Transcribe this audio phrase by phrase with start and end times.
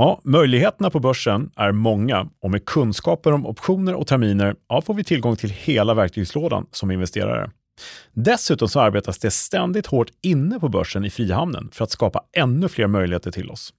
[0.00, 4.94] Ja, möjligheterna på börsen är många och med kunskaper om optioner och terminer ja, får
[4.94, 7.50] vi tillgång till hela verktygslådan som investerare.
[8.12, 12.68] Dessutom så arbetas det ständigt hårt inne på börsen i Frihamnen för att skapa ännu
[12.68, 13.74] fler möjligheter till oss.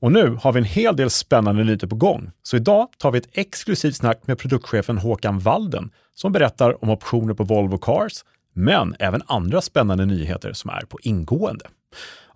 [0.00, 2.30] Och nu har vi en hel del spännande nyheter på gång.
[2.42, 7.34] Så idag tar vi ett exklusivt snack med produktchefen Håkan Walden som berättar om optioner
[7.34, 11.64] på Volvo Cars, men även andra spännande nyheter som är på ingående.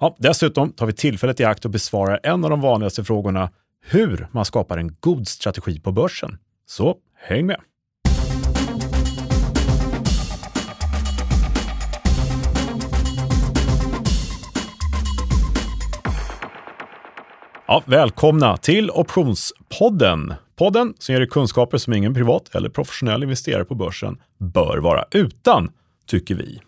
[0.00, 3.50] Ja, dessutom tar vi tillfället i akt och besvarar en av de vanligaste frågorna,
[3.86, 6.38] hur man skapar en god strategi på börsen.
[6.66, 7.60] Så häng med!
[17.68, 20.34] Ja, välkomna till Optionspodden.
[20.56, 25.04] Podden som ger dig kunskaper som ingen privat eller professionell investerare på börsen bör vara
[25.10, 25.72] utan,
[26.06, 26.60] tycker vi.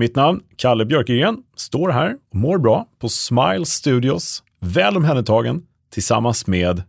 [0.00, 6.46] Mitt namn, Kalle Björkegren, står här och mår bra på Smile Studios, väl omhändertagen, tillsammans
[6.46, 6.82] med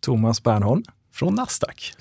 [0.00, 1.92] Thomas Bernholm från Nasdaq.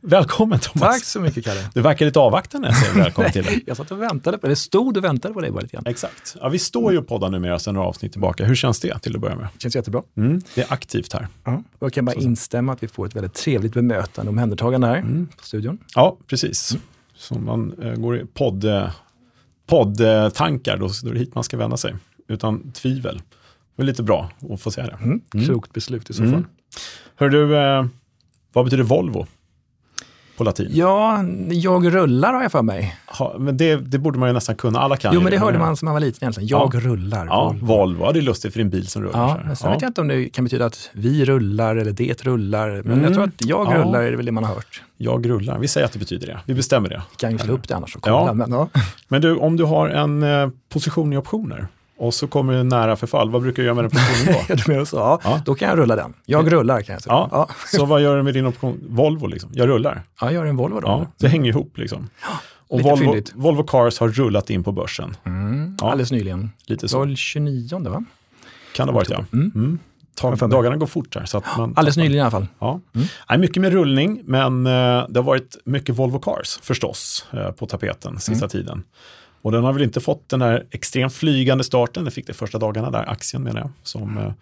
[0.00, 0.88] Välkommen Thomas.
[0.88, 1.70] Tack så mycket Kalle.
[1.74, 3.62] Du verkar lite avvaktande när jag säger välkommen till dig.
[3.66, 5.86] jag satt och väntade på det, stod och väntade på dig bara lite grann.
[5.86, 6.36] Exakt.
[6.40, 8.44] Ja, vi står ju och poddar numera sedan några avsnitt tillbaka.
[8.44, 9.48] Hur känns det till att börja med?
[9.58, 10.02] Känns jättebra.
[10.16, 11.28] Mm, det är aktivt här.
[11.44, 11.62] Ja.
[11.78, 14.96] Jag kan bara så instämma att vi får ett väldigt trevligt bemötande och omhändertagande här
[14.96, 15.28] mm.
[15.38, 15.78] på studion.
[15.94, 16.70] Ja, precis.
[16.70, 16.82] Mm.
[17.16, 18.90] Så man eh, går i podd, eh,
[19.66, 21.94] poddtankar, då, då är det hit man ska vända sig.
[22.28, 23.22] Utan tvivel.
[23.76, 25.04] Det är lite bra att få säga det.
[25.04, 25.20] Mm.
[25.46, 26.32] Klokt beslut i så fall.
[26.32, 26.46] Mm.
[27.16, 27.86] Hör du, eh,
[28.52, 29.26] vad betyder Volvo?
[30.36, 30.68] På latin?
[30.70, 32.96] Ja, jag rullar har jag för mig.
[33.06, 35.58] Ha, men det, det, borde man ju nästan kunna, alla kan Jo, men det hörde
[35.58, 36.48] man som man var liten egentligen.
[36.48, 36.80] Jag ja.
[36.80, 37.26] rullar.
[37.26, 37.66] Ja, Volvo.
[37.66, 38.04] Volvo.
[38.04, 39.28] Ja, det är lustigt för din bil som rullar.
[39.28, 39.74] Ja, men sen ja.
[39.74, 42.68] vet jag inte om det kan betyda att vi rullar eller det rullar.
[42.68, 43.04] Men mm.
[43.04, 43.78] jag tror att jag ja.
[43.78, 44.82] rullar är det väl det man har hört.
[44.96, 46.40] Jag rullar, vi säger att det betyder det.
[46.46, 47.02] Vi bestämmer det.
[47.10, 48.16] Vi kan ju slå upp det annars och kolla.
[48.26, 48.32] Ja.
[48.32, 48.68] Men,
[49.08, 51.68] men du, om du har en eh, position i optioner,
[51.98, 53.30] och så kommer det nära förfall.
[53.30, 54.54] Vad brukar du göra med den positionen då?
[54.66, 54.96] du menar så?
[54.96, 56.14] Ja, ja, då kan jag rulla den.
[56.26, 57.12] Jag rullar kan jag säga.
[57.12, 57.28] Ja.
[57.32, 57.48] ja.
[57.78, 58.80] så vad gör du med din option?
[58.88, 59.50] Volvo liksom?
[59.52, 60.02] Jag rullar?
[60.20, 60.88] Ja, jag gör en Volvo då.
[60.88, 62.08] Ja, det hänger ihop liksom.
[62.68, 65.16] Och Volvo, Volvo, Cars har rullat in på börsen.
[65.24, 65.90] Mm, ja.
[65.90, 66.50] Alldeles nyligen.
[66.66, 66.98] Lite så.
[66.98, 68.04] Var 29 va?
[68.74, 69.24] Kan det ha varit ja.
[69.32, 69.52] Mm.
[69.54, 69.78] Mm.
[70.14, 71.24] Tag, dagarna går fort här.
[71.24, 72.46] Så att man Alldeles nyligen i alla fall.
[72.58, 72.80] Ja.
[72.94, 73.06] Mm.
[73.28, 74.72] Nej, mycket med rullning, men eh,
[75.08, 78.48] det har varit mycket Volvo Cars förstås eh, på tapeten sista mm.
[78.48, 78.82] tiden.
[79.46, 82.58] Och den har väl inte fått den här extremt flygande starten, den fick det första
[82.58, 84.32] dagarna där, aktien menar jag, som eh,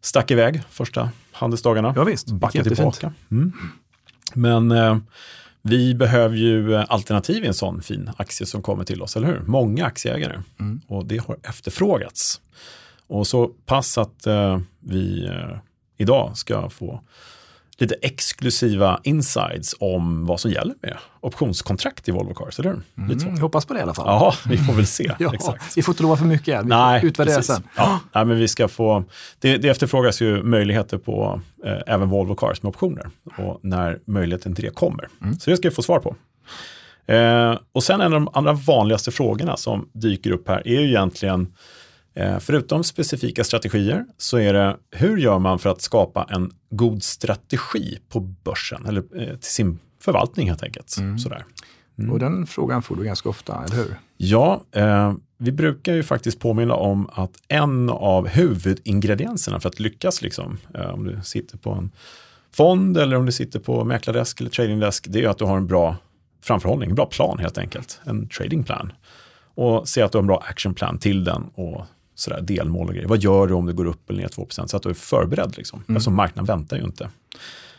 [0.00, 1.92] stack iväg första handelsdagarna.
[1.96, 3.12] Ja, visst, backade tillbaka.
[3.30, 3.52] Mm.
[4.34, 4.96] Men eh,
[5.62, 9.26] vi behöver ju eh, alternativ i en sån fin aktie som kommer till oss, eller
[9.26, 9.40] hur?
[9.46, 10.42] Många aktieägare.
[10.60, 10.80] Mm.
[10.86, 12.40] Och det har efterfrågats.
[13.06, 15.58] Och så pass att eh, vi eh,
[15.96, 17.02] idag ska få
[17.80, 22.82] lite exklusiva insights om vad som gäller med optionskontrakt i Volvo Cars, eller hur?
[22.98, 23.42] Mm, lite så.
[23.42, 24.06] Hoppas på det i alla fall.
[24.06, 25.12] Ja, vi får väl se.
[25.18, 25.76] ja, Exakt.
[25.76, 27.62] Vi får inte lova för mycket, vi Nej, utvärdera sen.
[27.76, 29.04] Ja, nej, men vi ska få,
[29.38, 34.54] det, det efterfrågas ju möjligheter på eh, även Volvo Cars med optioner och när möjligheten
[34.54, 35.08] till det kommer.
[35.22, 35.38] Mm.
[35.38, 36.16] Så det ska vi få svar på.
[37.12, 40.88] Eh, och sen en av de andra vanligaste frågorna som dyker upp här är ju
[40.88, 41.52] egentligen
[42.40, 47.98] förutom specifika strategier så är det hur gör man för att skapa en god strategi
[48.08, 50.96] på börsen eller eh, till sin förvaltning helt enkelt.
[50.98, 51.18] Mm.
[51.18, 51.44] Sådär.
[51.98, 52.12] Mm.
[52.12, 53.94] Och den frågan får du ganska ofta, eller hur?
[54.16, 60.22] Ja, eh, vi brukar ju faktiskt påminna om att en av huvudingredienserna för att lyckas,
[60.22, 61.90] liksom, eh, om du sitter på en
[62.52, 65.66] fond eller om du sitter på mäklardesk eller tradingdesk, det är att du har en
[65.66, 65.96] bra
[66.42, 68.92] framförhållning, en bra plan helt enkelt, en tradingplan.
[69.54, 71.86] Och se att du har en bra actionplan till den och
[72.20, 73.08] sådär, delmål och grejer.
[73.08, 75.56] Vad gör du om det går upp eller ner 2% Så att du är förberedd.
[75.56, 75.82] Liksom.
[75.88, 75.96] Mm.
[75.96, 77.08] Eftersom marknaden väntar ju inte.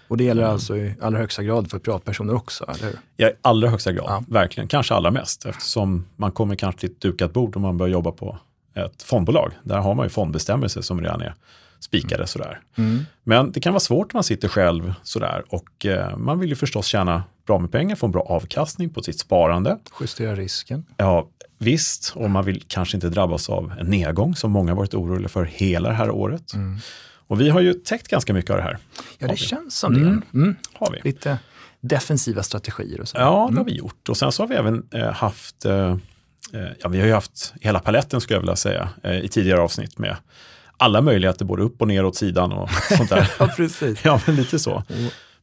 [0.08, 0.54] Och det gäller mm.
[0.54, 3.00] alltså i allra högsta grad för privatpersoner också, eller hur?
[3.18, 4.24] Ja, i allra högsta grad, ja.
[4.28, 4.68] verkligen.
[4.68, 8.12] Kanske allra mest, eftersom man kommer kanske till ett dukat bord om man börjar jobba
[8.12, 8.38] på
[8.74, 9.52] ett fondbolag.
[9.64, 11.36] Där har man ju fondbestämmelser som redan är
[11.80, 12.28] spikade mm.
[12.28, 12.60] sådär.
[12.76, 13.06] Mm.
[13.24, 16.56] Men det kan vara svårt när man sitter själv sådär och eh, man vill ju
[16.56, 19.78] förstås tjäna bra med pengar, få en bra avkastning på sitt sparande.
[20.00, 20.86] Justera risken.
[20.98, 21.28] Ja,
[21.62, 25.46] Visst, och man vill kanske inte drabbas av en nedgång som många varit oroliga för
[25.46, 26.54] hela det här året.
[26.54, 26.80] Mm.
[27.28, 28.78] Och vi har ju täckt ganska mycket av det här.
[29.18, 30.00] Ja, det känns som det.
[30.00, 30.22] Mm.
[30.34, 30.56] Mm.
[30.74, 31.10] Har vi.
[31.10, 31.38] Lite
[31.82, 33.18] defensiva strategier och så.
[33.18, 33.66] Ja, det har mm.
[33.66, 34.10] vi gjort.
[34.10, 35.98] Och sen så har vi även eh, haft, eh,
[36.54, 39.62] eh, ja vi har ju haft hela paletten skulle jag vilja säga, eh, i tidigare
[39.62, 40.16] avsnitt med
[40.78, 43.32] alla möjligheter, både upp och ner åt sidan och sånt där.
[43.40, 44.00] ja, precis.
[44.04, 44.84] ja, men lite så.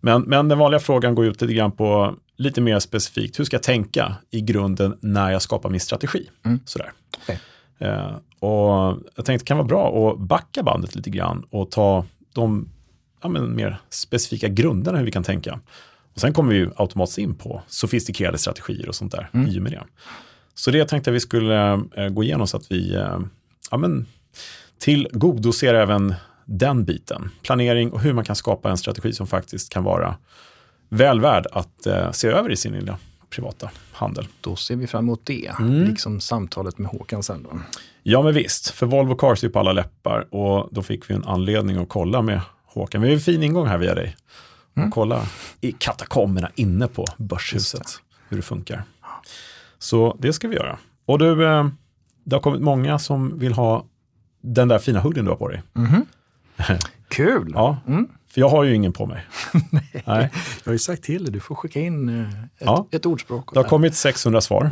[0.01, 3.57] Men, men den vanliga frågan går ut lite grann på lite mer specifikt, hur ska
[3.57, 6.29] jag tänka i grunden när jag skapar min strategi?
[6.45, 6.61] Mm.
[6.65, 6.93] Sådär.
[7.23, 7.37] Okay.
[7.79, 12.05] Eh, och jag tänkte det kan vara bra att backa bandet lite grann och ta
[12.33, 12.69] de
[13.23, 15.61] ja, mer specifika grunderna hur vi kan tänka.
[16.15, 19.49] Och sen kommer vi automatiskt in på sofistikerade strategier och sånt där mm.
[19.49, 19.83] i och med det.
[20.55, 23.19] Så det tänkte jag vi skulle eh, gå igenom så att vi eh,
[23.71, 24.07] ja, men,
[24.79, 26.15] tillgodoser även
[26.49, 27.31] den biten.
[27.43, 30.17] Planering och hur man kan skapa en strategi som faktiskt kan vara
[30.89, 32.99] väl värd att eh, se över i sin lilla
[33.31, 34.27] privata handel.
[34.41, 35.85] Då ser vi fram emot det, mm.
[35.85, 37.61] liksom samtalet med Håkan sen då.
[38.03, 38.71] Ja, men visst.
[38.71, 42.23] För Volvo Cars är på alla läppar och då fick vi en anledning att kolla
[42.23, 43.03] med Håkan.
[43.03, 44.17] Vi har en fin ingång här via dig.
[44.77, 44.89] Mm.
[44.89, 45.27] Och kolla
[45.61, 48.29] i katakomberna inne på Börshuset det.
[48.29, 48.85] hur det funkar.
[49.79, 50.79] Så det ska vi göra.
[51.07, 51.69] Och du, eh,
[52.25, 53.85] det har kommit många som vill ha
[54.41, 55.63] den där fina hoodien du har på dig.
[55.77, 56.07] Mm.
[57.09, 57.53] Kul!
[57.55, 58.09] ja, mm.
[58.31, 59.27] För jag har ju ingen på mig.
[59.71, 60.03] Nej.
[60.07, 60.31] Nej.
[60.65, 62.87] Jag har ju sagt till dig, du får skicka in eh, ett, ja.
[62.91, 63.55] ett ordspråk.
[63.55, 64.65] Det har kommit 600 svar.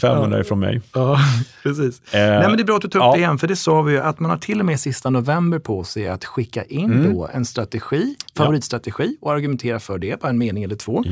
[0.00, 0.80] 500 är från mig.
[0.92, 1.18] Ja,
[1.62, 2.14] precis.
[2.14, 3.12] Eh, Nej, men det är bra att du tar upp ja.
[3.12, 5.58] det igen, för det sa vi ju att man har till och med sista november
[5.58, 7.12] på sig att skicka in mm.
[7.12, 11.04] då en strategi, favoritstrategi och argumentera för det, bara en mening eller två.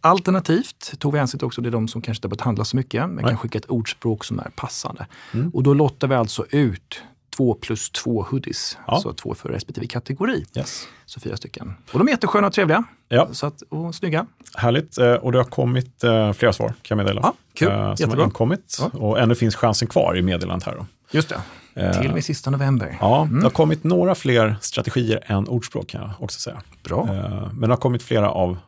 [0.00, 3.02] Alternativt tog vi hänsyn också till de som kanske inte har börjat handla så mycket,
[3.02, 3.24] men Nej.
[3.24, 5.06] kan skicka ett ordspråk som är passande.
[5.34, 5.50] Mm.
[5.50, 7.02] Och då lottar vi alltså ut
[7.36, 9.00] två plus två hoodies, ja.
[9.00, 10.44] så två för respektive kategori.
[10.56, 10.88] Yes.
[11.06, 11.74] Så fyra stycken.
[11.92, 13.28] Och de är jättesköna och trevliga ja.
[13.32, 14.26] så att, och snygga.
[14.54, 17.20] Härligt, eh, och det har kommit eh, flera svar kan jag meddela.
[17.22, 17.68] Ja, kul.
[17.68, 18.16] Som Jättebra.
[18.16, 18.98] har inkommit ja.
[18.98, 20.74] och ännu finns chansen kvar i meddelandet här.
[20.76, 20.86] Då.
[21.10, 21.28] Just
[21.74, 22.98] det, till och med sista november.
[23.00, 23.40] Ja, mm.
[23.40, 26.62] det har kommit några fler strategier än ordspråk kan jag också säga.
[26.84, 27.04] Bra.
[27.52, 28.58] Men det har kommit flera av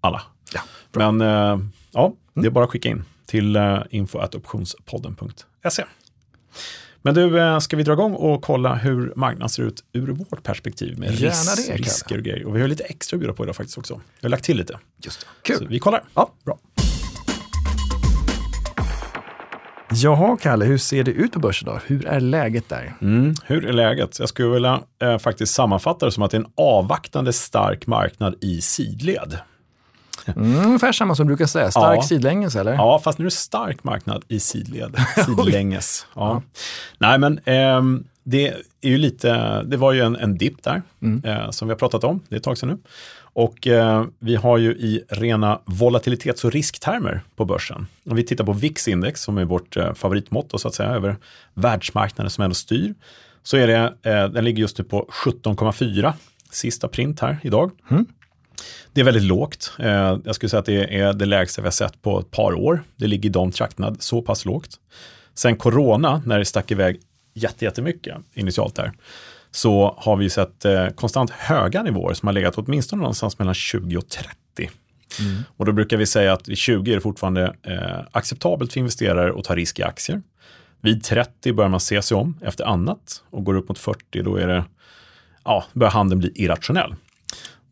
[0.00, 0.22] alla.
[0.54, 0.60] Ja,
[0.92, 1.20] Men
[1.92, 2.52] ja, det är mm.
[2.52, 3.58] bara att skicka in till
[3.90, 5.84] info.optionspodden.se.
[7.02, 10.42] Men du, eh, ska vi dra igång och kolla hur marknaden ser ut ur vårt
[10.42, 12.46] perspektiv med Gärna det, risker och grejer.
[12.46, 13.94] Och vi har lite extra att bjuda på idag faktiskt också.
[13.94, 14.78] Vi har lagt till lite.
[15.04, 15.26] Just det.
[15.42, 15.56] Kul.
[15.58, 16.02] Så vi kollar.
[16.14, 16.58] Ja, bra.
[19.94, 21.80] Jaha, Kalle, hur ser det ut på börsen då?
[21.86, 22.94] Hur är läget där?
[23.00, 24.18] Mm, hur är läget?
[24.18, 28.34] Jag skulle vilja eh, faktiskt sammanfatta det som att det är en avvaktande stark marknad
[28.40, 29.38] i sidled.
[30.26, 32.02] Mm, ungefär samma som du brukar säga, stark ja.
[32.02, 32.72] sidlänges eller?
[32.72, 34.96] Ja, fast nu är det stark marknad i sidled,
[35.26, 36.06] sidlänges.
[36.14, 36.20] ja.
[36.20, 36.42] ja.
[36.98, 38.48] Nej, men eh, det
[38.80, 41.24] är ju lite, det var ju en, en dipp där mm.
[41.24, 42.78] eh, som vi har pratat om, det är ett tag sedan nu.
[43.32, 47.86] Och eh, vi har ju i rena volatilitets och risktermer på börsen.
[48.06, 51.16] Om vi tittar på VIX-index som är vårt eh, favoritmått så att säga över
[51.54, 52.94] världsmarknaden som ändå styr.
[53.42, 56.12] Så är det, eh, den ligger just nu på 17,4
[56.50, 57.70] sista print här idag.
[57.90, 58.06] Mm.
[58.92, 59.72] Det är väldigt lågt.
[59.78, 62.52] Eh, jag skulle säga att det är det lägsta vi har sett på ett par
[62.52, 62.82] år.
[62.96, 64.76] Det ligger i de trakterna så pass lågt.
[65.34, 67.00] Sen corona, när det stack iväg
[67.34, 68.92] jättemycket initialt där,
[69.50, 73.96] så har vi sett eh, konstant höga nivåer som har legat åtminstone någonstans mellan 20
[73.96, 74.30] och 30.
[75.20, 75.42] Mm.
[75.56, 79.38] Och då brukar vi säga att vid 20 är det fortfarande eh, acceptabelt för investerare
[79.38, 80.22] att ta risk i aktier.
[80.80, 84.36] Vid 30 börjar man se sig om efter annat och går upp mot 40 då
[84.36, 84.64] är det,
[85.44, 86.94] ja, börjar handeln bli irrationell.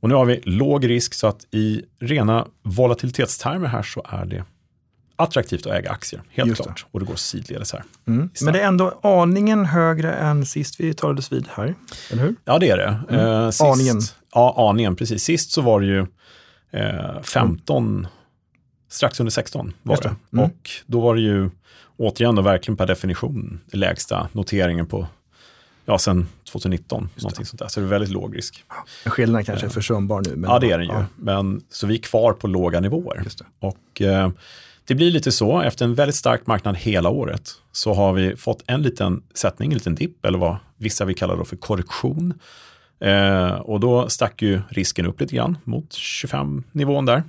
[0.01, 4.45] Och nu har vi låg risk så att i rena volatilitetstermer här så är det
[5.17, 6.77] attraktivt att äga aktier, helt Just klart.
[6.79, 6.89] Det.
[6.91, 7.85] Och det går sidledes här.
[8.07, 8.31] Mm.
[8.45, 11.75] Men det är ändå aningen högre än sist vi talades vid här,
[12.11, 12.35] eller hur?
[12.45, 13.01] Ja, det är det.
[13.09, 13.27] Mm.
[13.27, 14.01] Eh, sist, aningen.
[14.35, 15.23] Ja, aningen, precis.
[15.23, 16.07] Sist så var det ju
[16.71, 18.07] eh, 15, mm.
[18.89, 20.03] strax under 16 var det.
[20.03, 20.39] det.
[20.39, 20.45] Mm.
[20.45, 21.51] Och då var det ju
[21.97, 25.07] återigen då verkligen per definition lägsta noteringen på
[25.85, 27.09] ja, sen 2019.
[27.17, 27.69] Någonting sånt där.
[27.69, 28.65] Så det är väldigt låg risk.
[29.05, 30.37] Ja, skillnaden kanske är försumbar nu.
[30.37, 31.05] Men ja, det är den ju.
[31.17, 33.25] Men, så vi är kvar på låga nivåer.
[33.61, 34.31] Och eh,
[34.85, 38.63] det blir lite så, efter en väldigt stark marknad hela året, så har vi fått
[38.67, 42.35] en liten sättning, en liten dipp, eller vad vissa vill kalla det för korrektion.
[43.01, 47.23] Eh, och då stack ju risken upp lite grann mot 25-nivån där.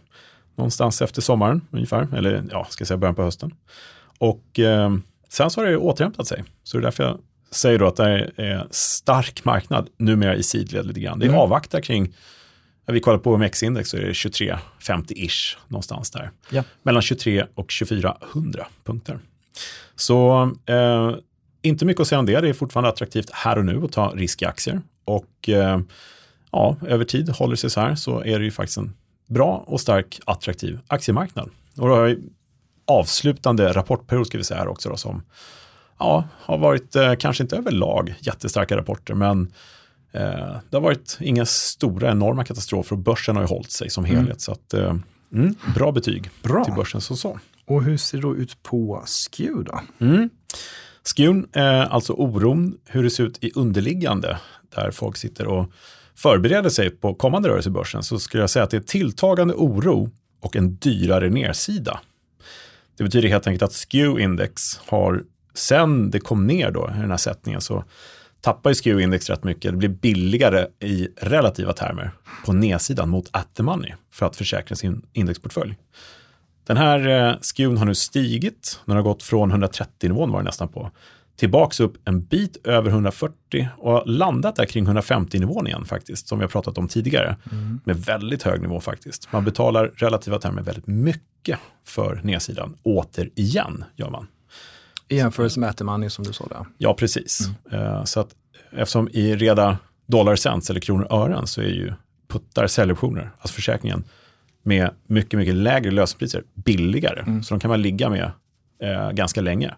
[0.56, 3.54] Någonstans efter sommaren ungefär, eller ja, ska jag säga början på hösten.
[4.18, 4.96] Och eh,
[5.30, 6.44] sen så har det återhämtat sig.
[6.64, 7.18] Så det är därför jag
[7.52, 11.20] säger då att det är stark marknad numera i sidled lite grann.
[11.20, 11.40] Det är mm.
[11.40, 12.16] avvaktar kring,
[12.86, 16.32] när vi kollar på OMX-index så är det 2350-ish någonstans där.
[16.50, 16.64] Ja.
[16.84, 19.20] Mellan 23 och 2400 punkter.
[19.96, 21.16] Så eh,
[21.62, 22.42] inte mycket att säga om det.
[22.42, 24.82] Det är fortfarande attraktivt här och nu att ta risk i aktier.
[25.06, 25.80] Och eh,
[26.52, 28.94] ja, över tid håller det sig så här så är det ju faktiskt en
[29.28, 31.50] bra och stark attraktiv aktiemarknad.
[31.78, 32.20] Och då har vi
[32.86, 35.24] avslutande rapportperiod ska vi säga här också då, som
[36.00, 39.42] ja, har varit eh, kanske inte överlag jättestarka rapporter, men
[40.12, 40.22] eh,
[40.70, 44.18] det har varit inga stora enorma katastrofer och börsen har ju hållit sig som mm.
[44.18, 44.30] helhet.
[44.30, 44.40] Mm.
[44.40, 44.96] Så att, eh,
[45.34, 46.66] mm, bra betyg bra.
[46.66, 47.40] till börsen som så.
[47.66, 50.06] Och hur ser det då ut på SKEW då?
[50.06, 50.30] Mm.
[51.04, 51.48] SKEWn,
[51.90, 54.40] alltså oron, hur det ser ut i underliggande,
[54.76, 55.72] där folk sitter och
[56.16, 59.54] förbereder sig på kommande rörelse i börsen, så skulle jag säga att det är tilltagande
[59.54, 62.00] oro och en dyrare nedsida.
[62.98, 67.18] Det betyder helt enkelt att SKEW-index har sen det kom ner då, i den här
[67.18, 67.84] sättningen, så
[68.42, 69.72] tappar ju SKEW-index rätt mycket.
[69.72, 72.12] Det blir billigare i relativa termer
[72.46, 75.76] på nedsidan mot at the money för att försäkra sin indexportfölj.
[76.68, 78.80] Den här eh, SKEWn har nu stigit.
[78.86, 80.92] Den har gått från 130-nivån var det nästan på
[81.40, 86.44] tillbaks upp en bit över 140 och landat där kring 150-nivån igen faktiskt, som vi
[86.44, 87.36] har pratat om tidigare.
[87.52, 87.80] Mm.
[87.84, 89.32] Med väldigt hög nivå faktiskt.
[89.32, 92.76] Man betalar relativa termer väldigt mycket för nedsidan.
[92.84, 94.28] Återigen gör man.
[95.10, 96.66] I jämförelse med Money som du sa där.
[96.78, 97.42] Ja, precis.
[97.72, 97.84] Mm.
[97.84, 98.36] Uh, så att
[98.72, 101.94] eftersom i reda dollar cents eller kronor ören så är ju
[102.28, 104.04] puttar säljoptioner, alltså försäkringen,
[104.64, 107.20] med mycket, mycket lägre löspriser billigare.
[107.20, 107.44] Mm.
[107.44, 108.32] Så de kan man ligga med
[108.84, 109.74] eh, ganska länge.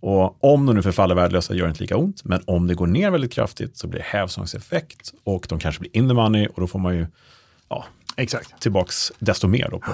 [0.00, 2.86] Och om de nu förfaller värdelösa gör det inte lika ont, men om det går
[2.86, 6.60] ner väldigt kraftigt så blir det hävstångseffekt och de kanske blir in the money och
[6.60, 7.06] då får man ju
[7.68, 7.84] ja,
[8.16, 8.60] Exakt.
[8.60, 9.92] tillbaks desto mer då på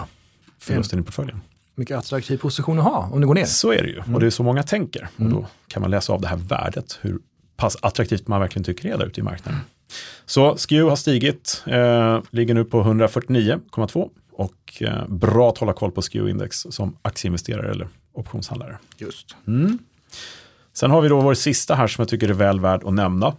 [0.59, 1.41] förlusten i portföljen.
[1.79, 3.45] Mycket attraktiv position att ha om det går ner.
[3.45, 4.15] Så är det ju, mm.
[4.15, 5.09] och det är så många tänker.
[5.17, 5.33] Mm.
[5.33, 7.19] Och då kan man läsa av det här värdet, hur
[7.57, 9.61] pass attraktivt man verkligen tycker det är där ute i marknaden.
[10.27, 15.91] Så SKEW har stigit, eh, ligger nu på 149,2 och eh, bra att hålla koll
[15.91, 18.79] på SKEW-index som aktieinvesterare eller optionshandlare.
[18.99, 19.37] Just.
[19.47, 19.79] Mm.
[20.73, 23.37] Sen har vi då vår sista här som jag tycker är väl värd att nämna.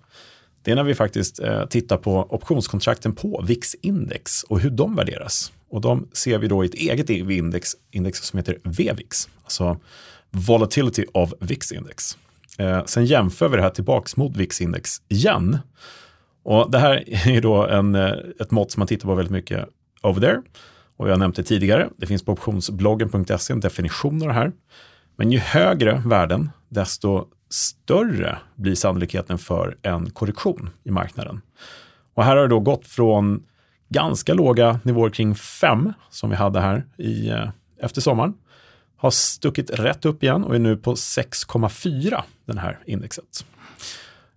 [0.67, 5.51] Det är när vi faktiskt eh, tittar på optionskontrakten på VIX-index och hur de värderas.
[5.69, 9.79] Och de ser vi då i ett eget index, index som heter VVIX, alltså
[10.31, 12.17] Volatility of VIX-index.
[12.57, 15.57] Eh, sen jämför vi det här tillbaks mot VIX-index igen.
[16.43, 19.65] Och det här är då en, eh, ett mått som man tittar på väldigt mycket
[20.03, 20.41] over there.
[20.97, 24.51] Och jag nämnde det tidigare, det finns på optionsbloggen.se en definition av det här.
[25.15, 31.41] Men ju högre värden, desto större blir sannolikheten för en korrektion i marknaden.
[32.13, 33.43] Och här har det då gått från
[33.89, 37.49] ganska låga nivåer kring 5 som vi hade här i, eh,
[37.81, 38.33] efter sommaren.
[38.97, 43.45] Har stuckit rätt upp igen och är nu på 6,4 den här indexet.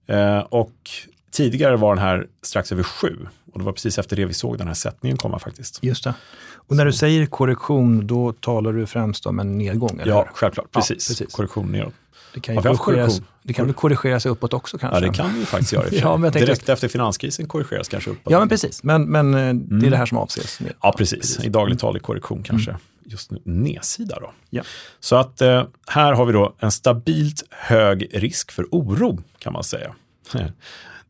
[0.06, 0.90] Eh, och
[1.30, 4.58] tidigare var den här strax över 7 och det var precis efter det vi såg
[4.58, 5.78] den här sättningen komma faktiskt.
[5.82, 6.14] Just det.
[6.54, 10.00] Och när du säger korrektion, då talar du främst om en nedgång?
[10.00, 10.12] Eller?
[10.12, 10.70] Ja, självklart.
[10.70, 11.10] Precis.
[11.10, 11.34] Ja, precis.
[11.34, 11.94] Korrektion neråt.
[12.34, 14.96] Det kan ju korrigeras, det kan väl korrigeras uppåt också kanske?
[14.96, 15.84] Ja, det kan det ju faktiskt göra.
[15.92, 16.72] ja, men Direkt tänkte...
[16.72, 18.32] efter finanskrisen korrigeras kanske uppåt.
[18.32, 18.82] Ja, men precis.
[18.82, 19.68] Men, men eh, mm.
[19.68, 19.98] det är det mm.
[19.98, 20.60] här som avses.
[20.60, 20.72] Med.
[20.82, 21.18] Ja, precis.
[21.18, 21.44] precis.
[21.44, 22.82] I dagligt tal är korrektion kanske mm.
[23.04, 24.18] just nu nedsida.
[24.20, 24.32] Då.
[24.50, 24.62] Ja.
[25.00, 29.64] Så att eh, här har vi då en stabilt hög risk för oro kan man
[29.64, 29.94] säga.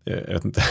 [0.04, 0.62] Eh, jag vet inte.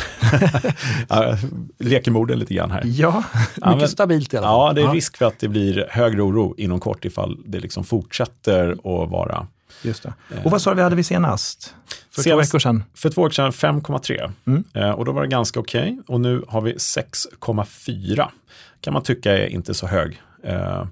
[1.77, 2.81] Leker morden lite grann här.
[2.85, 4.67] Ja, mycket ja, men, stabilt i alla fall.
[4.67, 7.83] Ja, det är risk för att det blir högre oro inom kort ifall det liksom
[7.83, 9.47] fortsätter att vara
[9.81, 10.13] Just det.
[10.43, 11.75] Och vad sa du vi hade vi senast?
[12.11, 12.83] För senast, två veckor sedan?
[12.93, 14.31] För två veckor sedan 5,3.
[14.45, 14.63] Mm.
[14.73, 15.81] Eh, och då var det ganska okej.
[15.81, 15.97] Okay.
[16.07, 18.27] Och nu har vi 6,4.
[18.81, 20.21] Kan man tycka är inte så hög.
[20.43, 20.83] Eh,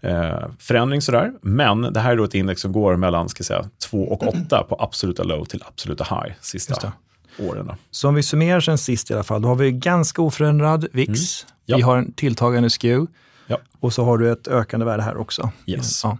[0.00, 1.32] eh, förändring sådär.
[1.42, 4.62] Men det här är då ett index som går mellan ska säga, 2 och 8
[4.68, 6.92] på absoluta low till absoluta high sista
[7.38, 7.72] åren.
[7.90, 11.08] Så om vi summerar sen sist i alla fall, då har vi ganska oförändrad VIX.
[11.08, 11.54] Mm.
[11.66, 11.76] Ja.
[11.76, 13.06] Vi har en tilltagande SKEW.
[13.46, 13.58] Ja.
[13.80, 15.50] Och så har du ett ökande värde här också.
[15.66, 16.04] Yes.
[16.04, 16.18] Ja.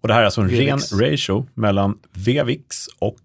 [0.00, 0.92] Och det här är alltså en VVX.
[0.92, 3.20] ren ratio mellan VVIX och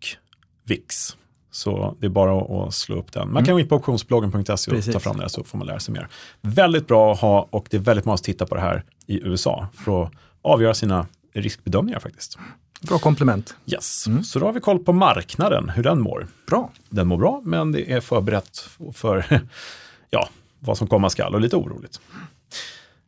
[0.63, 1.15] VIX.
[1.51, 3.27] Så det är bara att slå upp den.
[3.27, 3.45] Man mm.
[3.45, 6.07] kan gå in på optionsbloggen.se och ta fram det så får man lära sig mer.
[6.41, 9.21] Väldigt bra att ha och det är väldigt många som tittar på det här i
[9.23, 12.37] USA för att avgöra sina riskbedömningar faktiskt.
[12.81, 13.55] Bra komplement.
[13.65, 14.23] Yes, mm.
[14.23, 16.27] så då har vi koll på marknaden, hur den mår.
[16.47, 16.71] Bra.
[16.89, 19.25] Den mår bra, men det är förberett för
[20.09, 20.29] ja,
[20.59, 22.01] vad som komma skall och lite oroligt.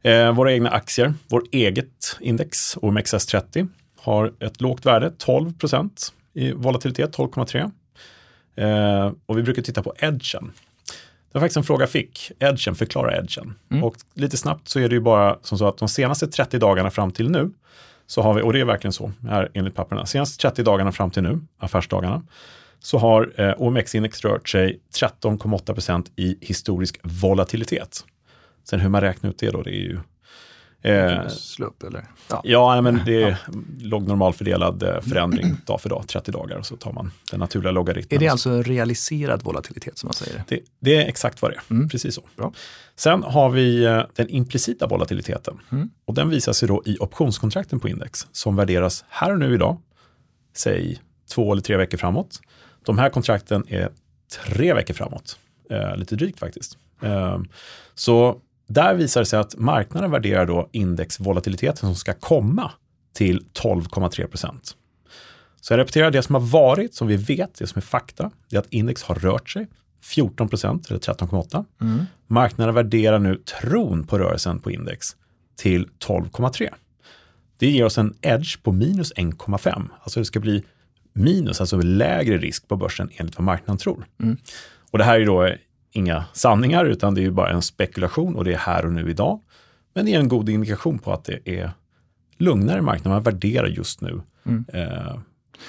[0.07, 3.67] Eh, våra egna aktier, vår eget index, OMXS30,
[3.99, 7.71] har ett lågt värde, 12% i volatilitet, 12,3.
[8.55, 10.51] Eh, och vi brukar titta på edgen.
[11.31, 13.53] Det var faktiskt en fråga jag fick, edgen, förklara edgen.
[13.71, 13.83] Mm.
[13.83, 16.89] Och lite snabbt så är det ju bara som så att de senaste 30 dagarna
[16.89, 17.51] fram till nu,
[18.05, 21.11] så har vi, och det är verkligen så här enligt papperna, senaste 30 dagarna fram
[21.11, 22.23] till nu, affärsdagarna,
[22.79, 28.05] så har eh, OMX-index rört sig 13,8% i historisk volatilitet.
[28.69, 29.99] Sen hur man räknar ut det då, det är ju
[30.81, 32.05] Eh, Slupp eller?
[32.29, 33.37] Ja, ja men det är
[33.79, 37.71] låg normalfördelad eh, förändring dag för dag, 30 dagar, och så tar man den naturliga
[37.71, 38.17] logaritmen.
[38.17, 40.43] Är det alltså realiserad volatilitet som man säger?
[40.47, 41.89] Det, det är exakt vad det är, mm.
[41.89, 42.21] precis så.
[42.35, 42.53] Bra.
[42.95, 45.89] Sen har vi eh, den implicita volatiliteten mm.
[46.05, 49.77] och den visar sig då i optionskontrakten på index som värderas här och nu idag,
[50.55, 51.01] säg
[51.33, 52.41] två eller tre veckor framåt.
[52.85, 53.89] De här kontrakten är
[54.45, 56.77] tre veckor framåt, eh, lite drygt faktiskt.
[57.01, 57.39] Eh,
[57.95, 62.71] så där visar det sig att marknaden värderar då indexvolatiliteten som ska komma
[63.13, 64.75] till 12,3 procent.
[65.61, 68.55] Så jag repeterar, det som har varit, som vi vet, det som är fakta, det
[68.55, 69.67] är att index har rört sig
[70.03, 71.65] 14 procent, eller 13,8.
[71.81, 72.05] Mm.
[72.27, 75.15] Marknaden värderar nu tron på rörelsen på index
[75.55, 76.69] till 12,3.
[77.57, 79.89] Det ger oss en edge på minus 1,5.
[80.03, 80.63] Alltså det ska bli
[81.13, 84.05] minus, alltså lägre risk på börsen enligt vad marknaden tror.
[84.23, 84.37] Mm.
[84.91, 85.55] Och det här är då
[85.91, 89.39] inga sanningar, utan det är bara en spekulation och det är här och nu idag.
[89.93, 91.71] Men det är en god indikation på att det är
[92.37, 93.13] lugnare marknad.
[93.13, 94.65] Man värderar just nu mm.
[94.73, 95.19] eh,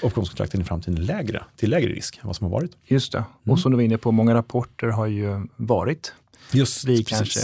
[0.02, 2.76] optionskontrakten i framtiden lägre, till lägre risk än vad som har varit.
[2.84, 3.18] Just det.
[3.18, 3.52] Mm.
[3.52, 6.12] Och som du var inne på, många rapporter har ju varit.
[6.52, 7.40] Just blir kanske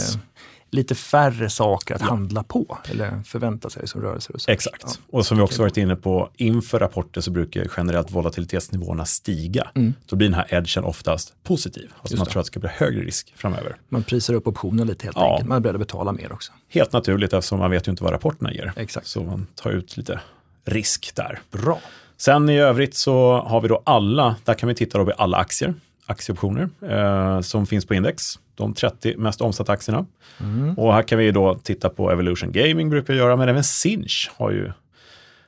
[0.75, 2.07] lite färre saker att ja.
[2.07, 4.33] handla på eller förvänta sig som rörelser.
[4.33, 4.51] Och så.
[4.51, 4.83] Exakt.
[4.85, 4.91] Ja.
[5.09, 9.71] Och som vi också varit inne på, inför rapporter så brukar generellt volatilitetsnivåerna stiga.
[9.75, 9.93] Mm.
[10.05, 11.91] Då blir den här edgen oftast positiv.
[12.01, 13.75] Alltså man tror att det ska bli högre risk framöver.
[13.89, 15.31] Man prisar upp optioner lite helt ja.
[15.31, 15.49] enkelt.
[15.49, 16.51] Man är beredd att betala mer också.
[16.69, 18.73] Helt naturligt eftersom man vet ju inte vad rapporterna ger.
[18.75, 19.07] Exakt.
[19.07, 20.19] Så man tar ut lite
[20.65, 21.39] risk där.
[21.51, 21.79] Bra.
[22.17, 25.37] Sen i övrigt så har vi då alla, där kan vi titta då på alla
[25.37, 25.73] aktier,
[26.05, 28.23] aktieoptioner eh, som finns på index.
[28.55, 30.05] De 30 mest omsatta aktierna.
[30.39, 30.77] Mm.
[30.77, 34.31] Och här kan vi då titta på Evolution Gaming brukar vi göra, men även Sinch
[34.35, 34.65] har ju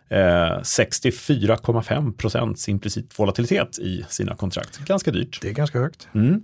[0.10, 4.78] eh, 64,5 procents implicit volatilitet i sina kontrakt.
[4.78, 5.40] Ganska dyrt.
[5.42, 6.08] Det är ganska högt.
[6.14, 6.42] Mm.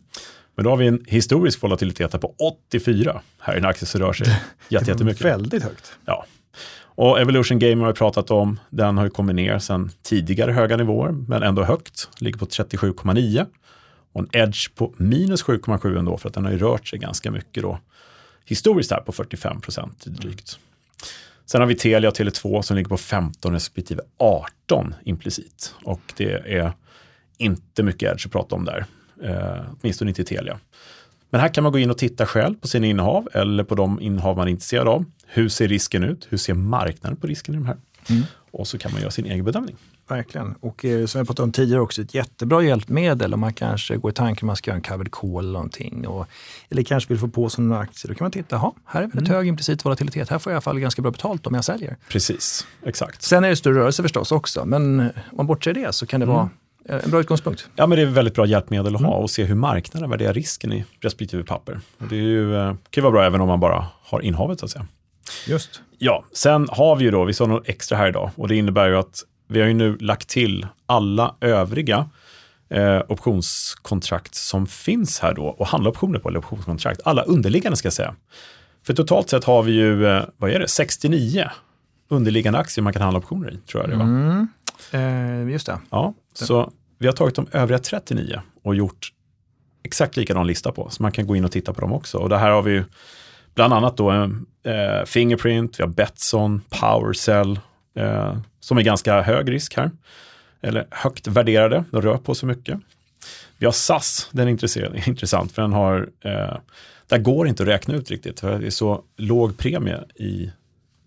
[0.56, 2.36] Men då har vi en historisk volatilitet på
[2.70, 5.26] 84 här i en aktie som rör sig jättemycket.
[5.26, 5.92] Väldigt högt.
[6.06, 6.26] Ja,
[6.96, 8.60] och Evolution Gamer har vi pratat om.
[8.70, 12.10] Den har ju kommit ner sedan tidigare höga nivåer, men ändå högt.
[12.18, 13.46] Ligger på 37,9.
[14.14, 17.32] Och en edge på minus 7,7 ändå, för att den har ju rört sig ganska
[17.32, 17.80] mycket då.
[18.46, 20.60] Historiskt här på 45 procent drygt.
[21.46, 25.76] Sen har vi Telia och Tele2 som ligger på 15 respektive 18 implicit.
[25.84, 26.74] Och det är
[27.38, 28.86] inte mycket edge att prata om där.
[29.24, 30.60] Eh, åtminstone inte i Telia.
[31.30, 34.02] Men här kan man gå in och titta själv på sina innehav eller på de
[34.02, 35.06] innehav man är intresserad av.
[35.26, 36.28] Hur ser risken ut?
[36.30, 37.78] Hur ser marknaden på risken i de här?
[38.10, 38.24] Mm.
[38.52, 39.76] Och så kan man göra sin egen bedömning.
[40.08, 40.56] Verkligen.
[40.60, 44.12] Och eh, som jag pratade om tidigare också, ett jättebra hjälpmedel om man kanske går
[44.12, 46.08] i tanken man ska göra en covered call eller någonting.
[46.08, 46.28] Och,
[46.70, 48.10] eller kanske vill få på sig några aktier.
[48.10, 49.32] Då kan man titta, här är väldigt mm.
[49.32, 50.30] hög implicit volatilitet.
[50.30, 51.98] Här får jag i alla fall ganska bra betalt om jag säljer.
[52.08, 53.22] Precis, exakt.
[53.22, 56.24] Sen är det större rörelse förstås också, men om man bortser det så kan det
[56.24, 56.36] mm.
[56.36, 56.50] vara
[56.86, 57.70] en bra utgångspunkt.
[57.76, 59.24] Ja, men det är ett väldigt bra hjälpmedel att ha mm.
[59.24, 61.80] och se hur marknaden värderar risken i respektive papper.
[61.98, 64.60] Och det är ju, eh, kan ju vara bra även om man bara har innehavet
[64.60, 64.88] så att säga.
[65.48, 65.82] Just.
[65.98, 68.90] Ja, sen har vi ju då, vi sa något extra här idag och det innebär
[68.90, 72.10] ju att vi har ju nu lagt till alla övriga
[72.70, 77.86] eh, optionskontrakt som finns här då och handla optioner på, eller optionskontrakt, alla underliggande ska
[77.86, 78.16] jag säga.
[78.86, 81.50] För totalt sett har vi ju, eh, vad är det, 69
[82.10, 84.06] underliggande aktier man kan handla optioner i, tror jag det var.
[84.06, 84.48] Mm.
[84.92, 85.80] Eh, just det.
[85.90, 89.12] Ja, så vi har tagit de övriga 39 och gjort
[89.84, 92.18] exakt likadan lista på, så man kan gå in och titta på dem också.
[92.18, 92.84] Och det här har vi
[93.56, 97.60] bland annat då eh, Fingerprint, vi har Betsson, Powercell,
[97.96, 99.92] eh, som är ganska hög risk här.
[100.62, 102.80] Eller högt värderade, de rör på sig mycket.
[103.58, 106.58] Vi har SAS, den är intressant för den har, eh,
[107.08, 110.52] där går inte att räkna ut riktigt, för det är så låg premie i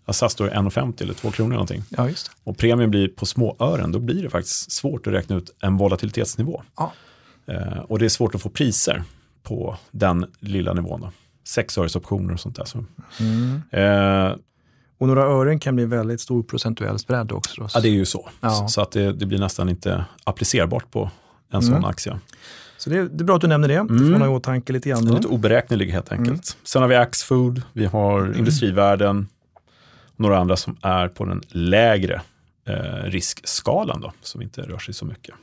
[0.07, 1.83] Ja, SAS står 1,50 eller 2 kronor någonting.
[1.89, 5.35] Ja, just Och premien blir på små ören, då blir det faktiskt svårt att räkna
[5.35, 6.63] ut en volatilitetsnivå.
[6.77, 6.93] Ja.
[7.45, 9.03] Eh, och det är svårt att få priser
[9.43, 11.01] på den lilla nivån.
[11.01, 11.11] Då.
[11.43, 12.65] Sexöresoptioner och sånt där.
[12.65, 12.85] Så.
[13.19, 13.61] Mm.
[13.71, 14.35] Eh,
[14.97, 17.61] och några ören kan bli väldigt stor procentuell spread också.
[17.61, 17.67] Då.
[17.73, 18.29] Ja, det är ju så.
[18.41, 18.67] Ja.
[18.67, 21.11] Så, att det, det, blir nästan inte applicerbart på
[21.51, 21.73] en mm.
[21.73, 22.19] sån aktie.
[22.77, 23.75] Så det, det, är bra att du nämner det.
[23.75, 23.97] Mm.
[23.97, 25.05] Det får man ha i åtanke lite grann.
[25.05, 26.29] Det är lite oberäknelig helt enkelt.
[26.29, 26.63] Mm.
[26.63, 28.37] Sen har vi Axfood, vi har mm.
[28.37, 29.27] Industrivärden,
[30.15, 32.21] några andra som är på den lägre
[32.67, 35.35] eh, riskskalan då, som inte rör sig så mycket.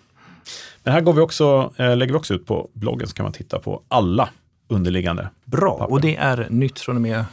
[0.82, 3.32] Men här går vi också, eh, lägger vi också ut på bloggen så kan man
[3.32, 4.28] titta på alla
[4.68, 5.28] underliggande.
[5.44, 5.92] Bra, papper.
[5.92, 7.24] och det är nytt från och med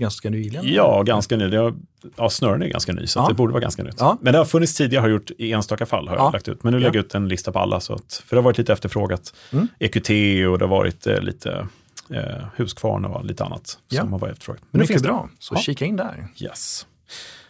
[0.00, 0.64] ganska nyligen?
[0.66, 1.86] Ja, ganska nyligen.
[2.16, 3.28] Ja, snören är ganska ny, så ja.
[3.28, 3.96] det borde vara ganska nytt.
[3.98, 4.18] Ja.
[4.20, 6.24] Men det har funnits tidigare, har gjort i enstaka fall, har ja.
[6.24, 6.62] jag lagt ut.
[6.62, 8.58] Men nu lägger jag ut en lista på alla, så att, för det har varit
[8.58, 9.34] lite efterfrågat.
[9.52, 9.68] Mm.
[9.78, 10.08] EQT
[10.50, 11.66] och det har varit eh, lite
[12.10, 14.62] eh, Husqvarna och lite annat som har varit efterfrågat.
[14.70, 15.60] Men Mycket bra, så ja.
[15.60, 16.28] kika in där.
[16.36, 16.86] Yes.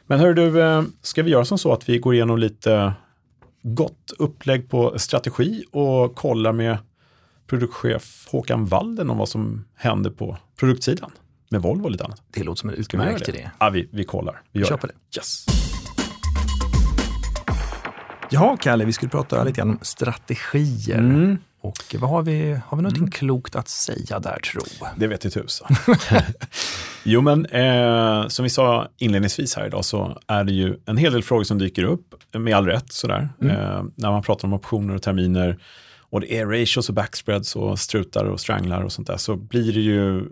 [0.07, 2.93] Men hör du, eh, ska vi göra som så att vi går igenom lite
[3.63, 6.79] gott upplägg på strategi och kollar med
[7.47, 11.11] produktchef Håkan Walden om vad som händer på produktsidan
[11.51, 12.23] med Volvo och lite annat.
[12.31, 13.51] Det låter som en utmärkt idé.
[13.59, 14.43] Ja, vi, vi kollar.
[14.53, 14.93] Vi gör Kör på det.
[15.17, 15.47] Yes.
[18.31, 20.99] Ja, Kalle, vi skulle prata lite grann om strategier.
[20.99, 21.39] Mm.
[21.61, 23.11] Och vad har vi, har vi någonting mm.
[23.11, 24.61] klokt att säga där tro?
[24.97, 25.69] Det vet ju tusan.
[27.03, 31.13] jo men eh, som vi sa inledningsvis här idag så är det ju en hel
[31.13, 33.57] del frågor som dyker upp, med all rätt sådär, mm.
[33.57, 35.59] eh, när man pratar om optioner och terminer
[36.11, 39.73] och det är ratios och backspreads och strutar och stranglar och sånt där så blir
[39.73, 40.29] det ju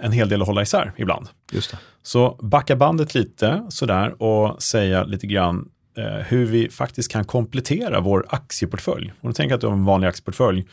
[0.00, 1.28] en hel del att hålla isär ibland.
[1.52, 1.78] Just det.
[2.02, 8.00] Så backa bandet lite sådär och säga lite grann eh, hur vi faktiskt kan komplettera
[8.00, 9.12] vår aktieportfölj.
[9.20, 10.66] Om du tänker att du har en vanlig aktieportfölj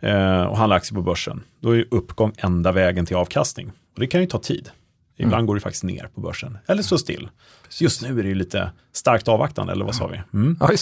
[0.00, 3.72] eh, och handlar aktier på börsen, då är uppgång enda vägen till avkastning.
[3.94, 4.70] Och det kan ju ta tid.
[5.18, 5.46] Ibland Mm.
[5.46, 7.28] går det faktiskt ner på börsen, eller står still.
[7.80, 10.20] Just nu är det ju lite starkt avvaktande, eller vad sa vi?
[10.34, 10.56] Mm.
[10.60, 10.70] Ja.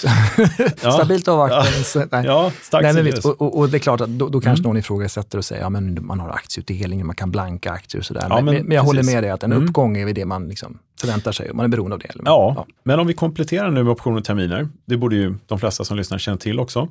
[0.82, 0.92] Ja.
[0.92, 2.08] Stabilt avvaktande.
[2.12, 2.24] Nej.
[2.26, 4.68] Ja, starkt Nej, men och, och, det är klart att då, då kanske Mm.
[4.68, 8.26] någon ifrågasätter och säger ja, men man har aktieutdelning, man kan blanka aktier och sådär.
[8.30, 9.14] Ja, men, men men, jag håller precis.
[9.14, 9.64] med dig att en Mm.
[9.64, 12.08] uppgång är det man liksom förväntar sig och man är beroende av det.
[12.08, 12.22] Eller?
[12.24, 15.84] Ja, men om vi kompletterar nu med optioner och terminer, det borde ju de flesta
[15.84, 16.88] som lyssnar känna till också,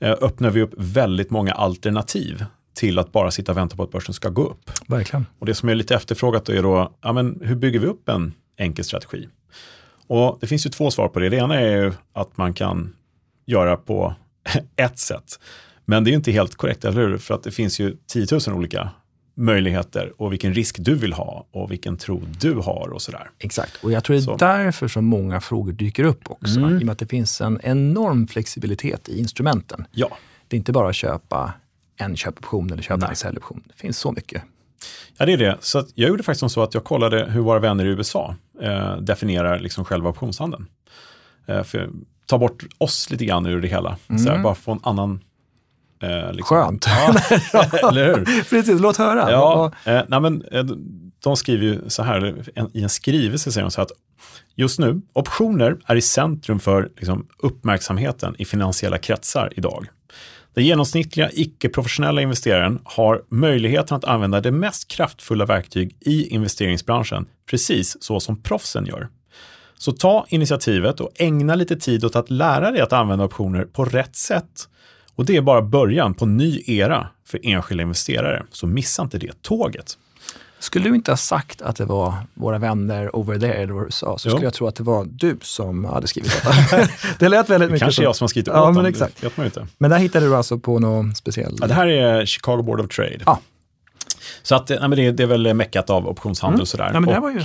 [0.00, 3.90] eh, öppnar vi upp väldigt många alternativ till att bara sitta och vänta på att
[3.90, 4.70] börsen ska gå upp.
[4.86, 5.26] Verkligen.
[5.38, 8.32] Och det som är lite efterfrågat är då, ja, men hur bygger vi upp en
[8.58, 9.28] enkel strategi?
[10.06, 11.28] Och det finns ju två svar på det.
[11.28, 12.94] Det ena är ju att man kan
[13.46, 14.14] göra på
[14.76, 15.40] ett sätt.
[15.84, 17.18] Men det är ju inte helt korrekt, eller hur?
[17.18, 18.90] För att det finns ju 10 000 olika
[19.36, 23.30] möjligheter och vilken risk du vill ha och vilken tro du har och sådär.
[23.38, 24.36] Exakt, och jag tror det är Så.
[24.36, 26.58] därför som många frågor dyker upp också.
[26.60, 26.74] Mm.
[26.76, 29.86] I och med att det finns en enorm flexibilitet i instrumenten.
[29.92, 30.16] Ja,
[30.48, 31.52] Det är inte bara att köpa
[31.96, 33.62] en köpoption eller köpa en säljoption.
[33.66, 34.42] Det finns så mycket.
[35.18, 35.56] Ja, det är det.
[35.60, 39.58] Så jag gjorde faktiskt så att jag kollade hur våra vänner i USA eh, definierar
[39.58, 40.66] liksom själva optionshandeln.
[41.46, 41.90] Eh, för
[42.26, 43.96] ta bort oss lite grann ur det hela.
[44.24, 45.20] Så här, bara få en annan...
[46.02, 46.56] Eh, liksom.
[46.56, 46.86] Skönt.
[46.86, 47.14] Ja,
[47.88, 48.44] eller hur?
[48.50, 49.30] Precis, låt höra.
[49.30, 50.64] Ja, eh, nej men, eh,
[51.22, 53.92] de skriver ju så här, en, i en skrivelse säger de så här att
[54.54, 59.86] just nu, optioner är i centrum för liksom, uppmärksamheten i finansiella kretsar idag.
[60.54, 67.96] Den genomsnittliga icke-professionella investeraren har möjligheten att använda det mest kraftfulla verktyg i investeringsbranschen, precis
[68.00, 69.08] så som proffsen gör.
[69.78, 73.84] Så ta initiativet och ägna lite tid åt att lära dig att använda optioner på
[73.84, 74.68] rätt sätt.
[75.14, 79.18] Och det är bara början på en ny era för enskilda investerare, så missa inte
[79.18, 79.98] det tåget.
[80.64, 83.90] Skulle du inte ha sagt att det var våra vänner over there eller vad du
[83.90, 84.30] sa, så Jo.
[84.30, 86.88] skulle jag tro att det var du som hade skrivit detta.
[87.18, 88.02] det lät väldigt mycket Kanske så.
[88.02, 89.20] jag som har skrivit Ja, men exakt.
[89.20, 89.66] det vet man inte.
[89.78, 91.56] Men där hittade du alltså på någon speciell...
[91.60, 93.18] Ja, det här är Chicago Board of Trade.
[93.26, 93.40] Ja.
[94.42, 96.90] Så att, nej, men det, det är väl meckat av optionshandel och sådär.
[96.94, 97.40] Ja, men det här var ju...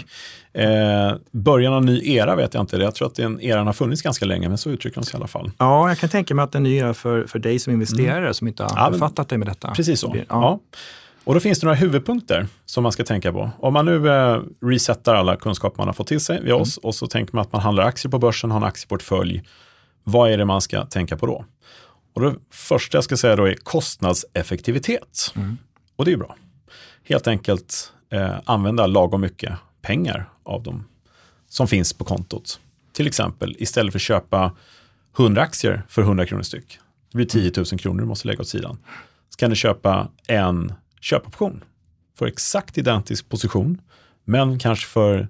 [0.64, 2.78] eh, början av en ny era vet jag inte.
[2.78, 5.18] Jag tror att den eran har funnits ganska länge, men så uttrycker de sig i
[5.18, 5.52] alla fall.
[5.58, 8.64] Ja, jag kan tänka mig att den nya för, för dig som investerare som inte
[8.64, 9.72] har Ja, befattat dig med detta.
[9.72, 10.16] Precis så.
[10.18, 10.24] Ja.
[10.30, 10.60] Ja.
[11.30, 13.52] Och då finns det några huvudpunkter som man ska tänka på.
[13.60, 16.96] Om man nu eh, resetar alla kunskaper man har fått till sig via oss och
[16.96, 19.44] så tänker man att man handlar aktier på börsen, har en aktieportfölj.
[20.04, 21.46] Vad är det man ska tänka på då?
[22.14, 25.34] Och det första jag ska säga då är kostnadseffektivitet.
[25.96, 26.36] Och det är bra.
[27.04, 30.86] Helt enkelt eh, använda lagom mycket pengar av dem
[31.50, 32.60] som finns på kontot.
[32.94, 34.52] Till exempel istället för att köpa
[35.20, 36.80] 100 aktier för 100 kronor styck.
[37.12, 38.78] Det blir 10 000 kronor du måste lägga åt sidan.
[39.30, 41.64] Så kan du köpa en köpoption
[42.18, 43.82] för exakt identisk position,
[44.26, 45.28] men kanske för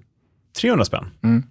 [0.60, 1.42] 300 spänn Mm.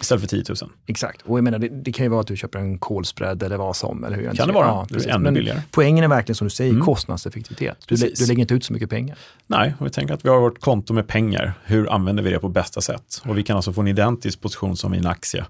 [0.00, 0.70] istället för 10 000.
[0.86, 3.56] Exakt, och jag menar det, det kan ju vara att du köper en kolspread eller
[3.56, 4.04] vad som.
[4.04, 4.34] Eller hur?
[4.34, 4.66] Kan det vara.
[4.66, 5.62] Ja, Det är ännu billigare.
[5.70, 6.84] Poängen är verkligen som du säger, Mm.
[6.84, 7.84] kostnadseffektivitet.
[7.88, 9.18] Du, lä- du lägger inte ut så mycket pengar.
[9.46, 12.38] Nej, om vi tänker att vi har vårt konto med pengar, hur använder vi det
[12.38, 13.22] på bästa sätt?
[13.24, 15.44] Och vi kan alltså få en identisk position som i en aktie,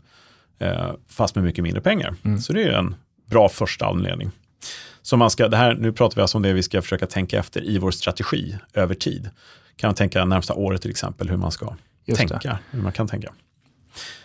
[0.58, 2.14] eh, fast med mycket mindre pengar.
[2.40, 2.94] Så det är en
[3.26, 4.30] bra första anledning.
[5.04, 7.38] Så man ska, det här, nu pratar vi alltså om det vi ska försöka tänka
[7.38, 9.30] efter i vår strategi över tid.
[9.76, 12.28] Kan man tänka närmsta året till exempel, hur man ska Just det.
[12.28, 13.32] tänka, hur man kan tänka.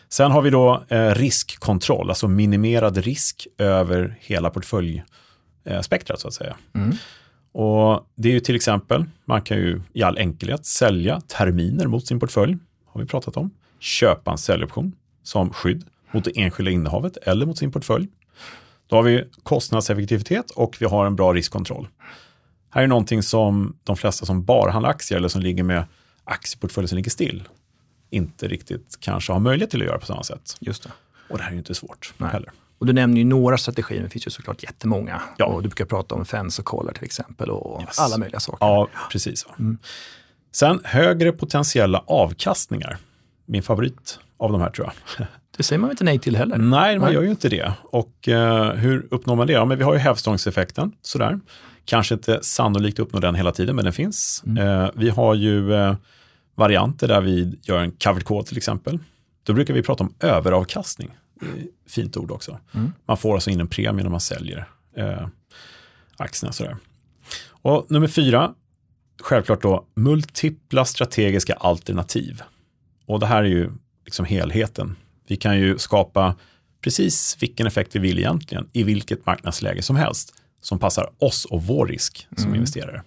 [0.10, 6.56] Sen har vi då eh, riskkontroll, alltså minimerad risk över hela portföljspektrat så att säga.
[6.76, 6.96] Mm.
[7.52, 12.08] Och det är ju till exempel, man kan ju i all enkelhet sälja terminer mot
[12.08, 13.52] sin portfölj, har vi pratat om.
[13.80, 18.08] Köpa en säljoption som skydd mot det enskilda innehavet eller mot sin portfölj.
[18.90, 21.88] Då har vi kostnadseffektivitet och vi har en bra riskkontroll.
[22.70, 25.84] Här är någonting som de flesta som bara handlar aktier eller som ligger med
[26.24, 27.44] aktieportföljer som ligger still
[28.10, 30.58] inte riktigt kanske har möjlighet till att göra på samma sätt.
[30.60, 30.90] Just det.
[31.30, 32.30] Och det här är ju inte svårt Nej.
[32.30, 32.52] heller.
[32.78, 35.22] Och du nämner ju några strategier, men det finns ju såklart jättemånga.
[35.38, 35.46] Ja.
[35.46, 38.00] Och du brukar prata om fens och collar till exempel och Yes.
[38.00, 38.66] alla möjliga saker.
[38.66, 39.46] Ja, precis.
[40.52, 42.98] Sen högre potentiella avkastningar.
[43.46, 45.28] Min favorit av de här tror jag.
[45.60, 46.58] Det säger man inte nej till heller.
[46.58, 47.14] Nej, man Nej.
[47.14, 47.74] gör ju inte det.
[47.84, 49.54] Och eh, hur uppnår man det?
[49.54, 51.40] Ja, men vi har ju hävstångseffekten, sådär.
[51.86, 54.44] Kanske inte sannolikt uppnå den hela tiden, men den finns.
[54.60, 55.96] Eh, vi har ju eh,
[56.56, 59.00] varianter där vi gör en covered call till exempel.
[59.44, 61.18] Då brukar vi prata om överavkastning.
[61.88, 62.60] Fint ord också.
[63.06, 64.68] Man får alltså in en premie när man säljer
[64.98, 65.28] eh,
[66.18, 66.54] aktierna.
[66.54, 66.78] Sådär.
[67.50, 68.54] Och nummer fyra,
[69.22, 72.42] självklart då, multipla strategiska alternativ.
[73.06, 73.72] Och det här är ju
[74.06, 74.96] liksom helheten.
[75.30, 76.36] Vi kan ju skapa
[76.82, 81.64] precis vilken effekt vi vill egentligen i vilket marknadsläge som helst som passar oss och
[81.64, 83.04] vår risk som investerare.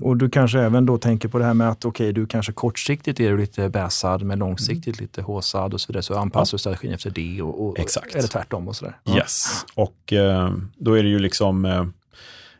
[0.00, 3.20] Och du kanske även då tänker på det här med att okej, du kanske kortsiktigt
[3.20, 6.02] är du lite bäsad, men långsiktigt lite håsad och så vidare.
[6.02, 8.14] Så anpassar du strategin efter det och, och, Exakt.
[8.14, 8.96] eller tvärtom och sådär.
[9.16, 11.86] Yes, och eh, då är det ju liksom eh,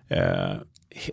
[0.09, 0.57] eh,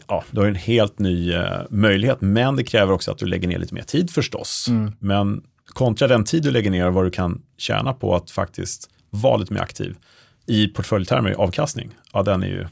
[0.08, 3.48] ja, du har en helt ny eh, möjlighet, men det kräver också att du lägger
[3.48, 4.66] ner lite mer tid förstås.
[4.70, 4.92] Mm.
[5.00, 8.90] Men kontra den tid du lägger ner och vad du kan tjäna på att faktiskt
[9.10, 9.96] vara lite mer aktiv
[10.46, 12.68] i portföljtermer, avkastning, ja den är ju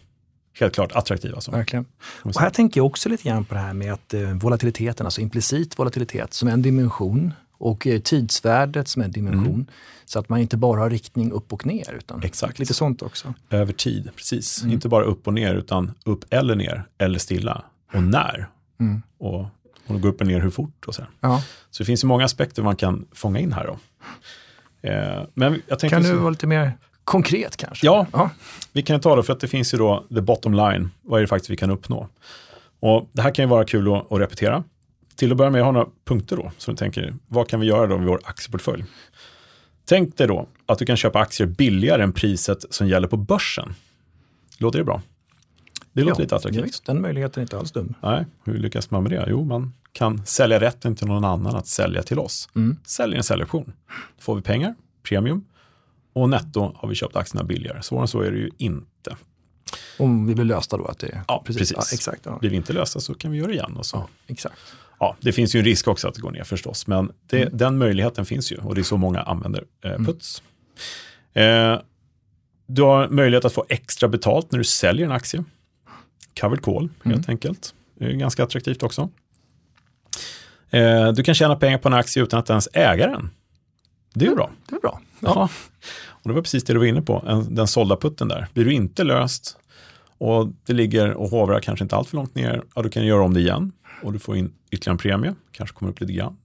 [0.59, 1.35] helt klart attraktiv.
[1.35, 1.51] Alltså.
[1.51, 1.85] Verkligen.
[2.23, 5.21] Och här tänker jag också lite grann på det här med att eh, volatiliteten, alltså
[5.21, 9.45] implicit volatilitet som en dimension och eh, tidsvärdet som en dimension.
[9.47, 9.65] Mm.
[10.05, 12.59] Så att man inte bara har riktning upp och ner utan Exakt.
[12.59, 13.33] lite sånt också.
[13.49, 14.61] Över tid, precis.
[14.61, 14.73] Mm.
[14.73, 17.63] Inte bara upp och ner, utan upp eller ner, eller stilla.
[17.93, 18.47] Och när.
[18.79, 19.01] Mm.
[19.17, 19.45] Och,
[19.87, 20.85] och det går upp och ner hur fort.
[20.87, 21.03] Och så.
[21.19, 21.43] Ja.
[21.71, 23.67] så det finns ju många aspekter man kan fånga in här.
[23.67, 23.79] Då.
[24.89, 26.71] Eh, men jag tänker Kan så- du vara lite mer
[27.03, 27.85] konkret kanske?
[27.85, 28.05] Ja.
[28.13, 28.29] ja.
[28.71, 30.89] Vi kan ta det för att det finns ju då the bottom line.
[31.01, 32.07] Vad är det faktiskt vi kan uppnå?
[32.79, 34.63] Och det här kan ju vara kul att, att repetera.
[35.15, 36.51] Till att börja med, jag har några punkter då.
[36.57, 38.85] Så du tänker, vad kan vi göra då med vår aktieportfölj?
[39.85, 43.73] Tänk dig då att du kan köpa aktier billigare än priset som gäller på börsen.
[44.57, 45.01] Låter det bra?
[45.97, 46.23] Det låter ja.
[46.23, 46.65] lite attraktivt.
[46.65, 47.93] Visst, den möjligheten är inte alls dum.
[48.03, 49.25] Nej, hur lyckas man med det?
[49.29, 52.49] Jo, man kan sälja rätten till någon annan att sälja till oss.
[52.55, 52.77] Mm.
[52.85, 53.73] Säljer en säljoption.
[54.17, 55.45] Då får vi pengar, premium,
[56.13, 57.81] och netto har vi köpt aktierna billigare.
[57.81, 59.17] Svårare än så är det ju inte.
[59.99, 61.71] Om vi blir lösta då att det Ja, precis.
[61.71, 62.21] Ja, exakt.
[62.25, 62.37] Ja.
[62.39, 63.77] Blir vi inte lösta så kan vi göra det igen.
[63.77, 63.97] Och så.
[63.97, 64.57] Ja, exakt.
[64.99, 67.77] Ja, det finns ju en risk också att det går ner förstås, men det, den
[67.77, 70.43] möjligheten finns ju och det är så många använder eh, puts.
[71.33, 71.79] Eh,
[72.67, 75.43] du har möjlighet att få extra betalt när du säljer en aktie.
[76.41, 77.73] Covered call, helt enkelt.
[77.99, 79.09] Det är ganska attraktivt också.
[80.69, 83.29] Eh, du kan tjäna pengar på en aktie utan att ens äga den.
[84.13, 84.51] Det är ju bra.
[84.69, 85.01] Det är bra.
[85.19, 85.49] Ja.
[86.07, 88.47] Och det var precis det du var inne på, en, den sålda putten där.
[88.53, 89.57] Blir du inte löst
[90.17, 93.23] och det ligger och hovrar kanske inte allt för långt ner, ja du kan göra
[93.23, 93.71] om det igen
[94.03, 96.37] och du får in ytterligare en premie, kanske kommer upp lite grann.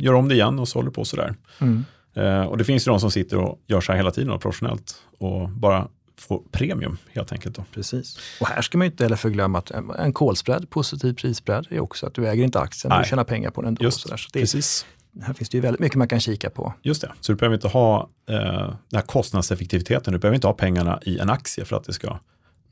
[0.00, 1.34] Gör om det igen och så håller du på sådär.
[1.58, 1.84] Mm.
[2.14, 4.40] Eh, och det finns ju de som sitter och gör så här hela tiden och
[4.40, 5.88] professionellt och bara
[6.22, 7.56] får premium helt enkelt.
[7.56, 7.64] Då.
[7.74, 8.18] Precis.
[8.40, 11.80] Och här ska man ju inte heller förglömma att en- en call-spread, positiv prisspread, är
[11.80, 12.98] också att du äger inte aktien, Nej.
[13.02, 13.84] du tjänar pengar på den ändå.
[13.84, 14.86] Just, så det, Precis.
[15.22, 16.74] här finns det ju väldigt mycket man kan kika på.
[16.82, 20.12] Just det, så du behöver inte ha eh, den här kostnadseffektiviteten.
[20.12, 22.18] Du behöver inte ha pengarna i en aktie för att det ska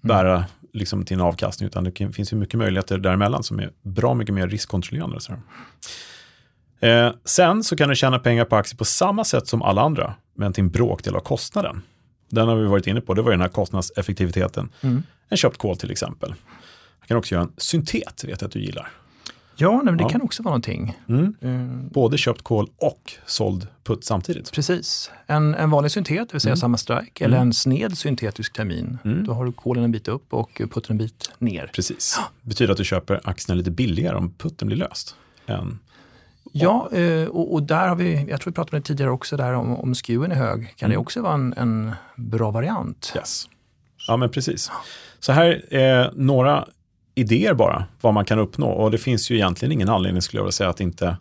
[0.00, 4.14] bära liksom, till en avkastning, utan det finns ju mycket möjligheter däremellan som är bra
[4.14, 5.20] mycket mer riskkontrollerande.
[5.20, 5.32] Så.
[6.86, 10.14] Eh, sen så kan du tjäna pengar på aktier på samma sätt som alla andra,
[10.36, 11.82] men till en bråkdel av kostnaden.
[12.30, 14.68] Den har vi varit inne på, det var den här kostnadseffektiviteten.
[14.80, 15.02] Mm.
[15.28, 16.34] En köpt kol till exempel.
[17.00, 18.88] Jag kan också göra en syntet, vet jag att du gillar.
[19.56, 20.08] Ja, nej, men det Ja.
[20.08, 20.98] kan också vara någonting.
[21.08, 21.34] Mm.
[21.40, 24.52] Eh, Både köpt kol och såld putt samtidigt.
[24.52, 25.10] Precis.
[25.26, 26.56] En, en vanlig syntet, det vill säga Mm.
[26.60, 28.98] samma strike, eller en sned syntetisk termin.
[29.04, 29.24] Mm.
[29.26, 31.70] Då har du kolen en bit upp och putten en bit ner.
[31.74, 32.18] Precis.
[32.42, 35.14] betyder att du köper aktierna lite billigare om putten blir löst.
[35.46, 35.78] Än,
[36.52, 39.36] Ja, eh, och, och där har vi, jag tror vi pratade om det tidigare också,
[39.36, 41.00] där om, om skewen är hög, kan det Mm.
[41.02, 43.12] också vara en, en bra variant.
[43.16, 43.48] yes.
[44.08, 44.70] Ja, men precis.
[45.20, 46.64] Så här är några
[47.14, 48.66] idéer bara, vad man kan uppnå.
[48.68, 51.16] Och det finns ju egentligen ingen anledning, skulle jag vilja säga, att inte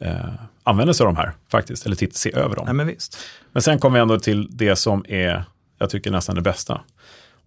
[0.00, 0.14] eh,
[0.62, 2.64] använda sig av de här faktiskt, eller titta, se över dem.
[2.64, 3.18] Nej, men visst.
[3.52, 5.44] Men sen kommer vi ändå till det som är,
[5.78, 6.80] jag tycker nästan det bästa.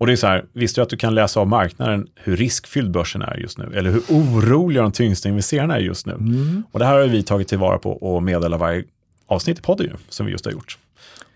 [0.02, 2.92] Och det är så här, visste du att du kan läsa av marknaden hur riskfylld
[2.92, 3.72] börsen är just nu?
[3.76, 6.14] Eller hur oroliga de tyngsta investerarna är just nu?
[6.14, 6.64] Mm.
[6.72, 8.84] Och det här har vi tagit tillvara på och meddelar varje
[9.28, 10.78] avsnitt i podden ju, som vi just har gjort.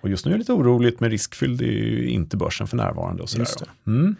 [0.01, 3.23] Och just nu är det lite oroligt med riskfylld, är ju inte börsen för närvarande
[3.23, 3.91] och då.
[3.91, 4.15] Mm.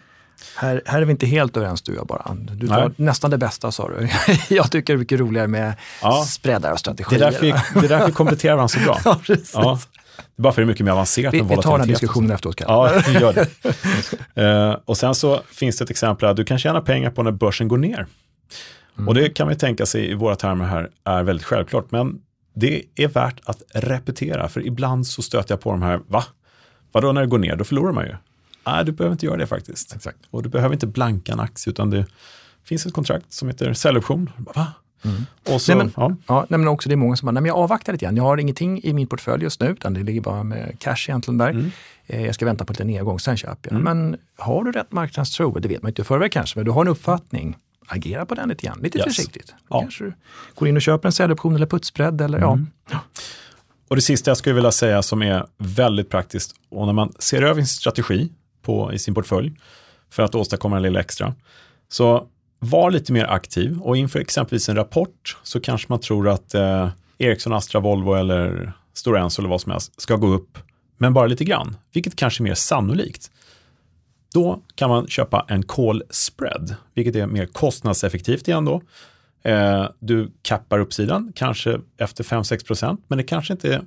[0.56, 2.38] Här, här är vi inte helt överens du och jag bara.
[2.52, 2.90] Du tar Nej.
[2.98, 4.10] nästan det bästa sa du.
[4.56, 6.24] jag tycker det är mycket roligare med Ja.
[6.28, 7.20] spreadar och Det, är strategier.
[7.20, 9.18] därför vi, det är därför vi kompletterar varandra så bra.
[9.54, 9.80] Ja.
[10.18, 12.02] Det är bara för det är mycket mer avancerat Vi, än vi tar den volatilitet.
[12.02, 12.56] diskussionen efteråt.
[12.56, 13.04] Kalle.
[13.08, 14.42] Ja, gör det.
[14.42, 17.32] Eh, och sen så finns det ett exempel att du kan tjäna pengar på när
[17.32, 18.06] börsen går ner.
[19.08, 22.22] Och det kan vi tänka sig i våra termer här är väldigt självklart, men
[22.56, 26.24] det är värt att repetera, för ibland så stöter jag på de här, va?
[26.92, 28.16] Vadå när det går ner, då förlorar man ju.
[28.68, 29.96] Nej, du behöver inte göra det faktiskt.
[29.96, 30.18] Exakt.
[30.30, 32.06] Och du behöver inte blanka en aktie, utan det
[32.64, 34.30] finns ett kontrakt som heter säljoption.
[34.38, 34.68] Va?
[35.50, 37.42] Och så, Nej, men- ja, Ja, nej, men också det är många som bara, nej,
[37.42, 38.16] men jag avvaktar lite grann.
[38.16, 41.38] Jag har ingenting i min portfölj just nu, utan det ligger bara med cash egentligen
[41.38, 41.50] där.
[41.50, 41.72] Mm.
[42.08, 43.82] Eh, Jag ska vänta på lite nedgång, sen köper jag.
[43.82, 46.82] Men har du rätt marknadstro, det vet man inte i förväg kanske, men du har
[46.82, 49.06] en uppfattning, agera på den lite grann, lite Yes.
[49.06, 49.54] försiktigt.
[49.70, 49.80] Ja.
[49.82, 50.14] kanske du
[50.56, 52.68] går in och köper en säljoption eller putsbredd eller Mm.
[52.92, 53.00] ja.
[53.88, 57.42] Och det sista jag skulle vilja säga som är väldigt praktiskt, och när man ser
[57.42, 58.30] över sin strategi
[58.62, 59.52] på, i sin portfölj
[60.10, 61.34] för att åstadkomma en lilla extra,
[61.90, 62.28] så
[62.66, 66.90] var lite mer aktiv och inför exempelvis en rapport så kanske man tror att eh,
[67.18, 70.58] Ericsson, Astra, Volvo eller Stora Enso eller vad som helst ska gå upp,
[70.98, 73.32] men bara lite grann, vilket kanske är mer sannolikt.
[74.34, 78.82] Då kan man köpa en call spread, vilket är mer kostnadseffektivt igen då.
[79.44, 83.82] Eh, du kappar uppsidan, kanske efter 5-6%, men det kanske inte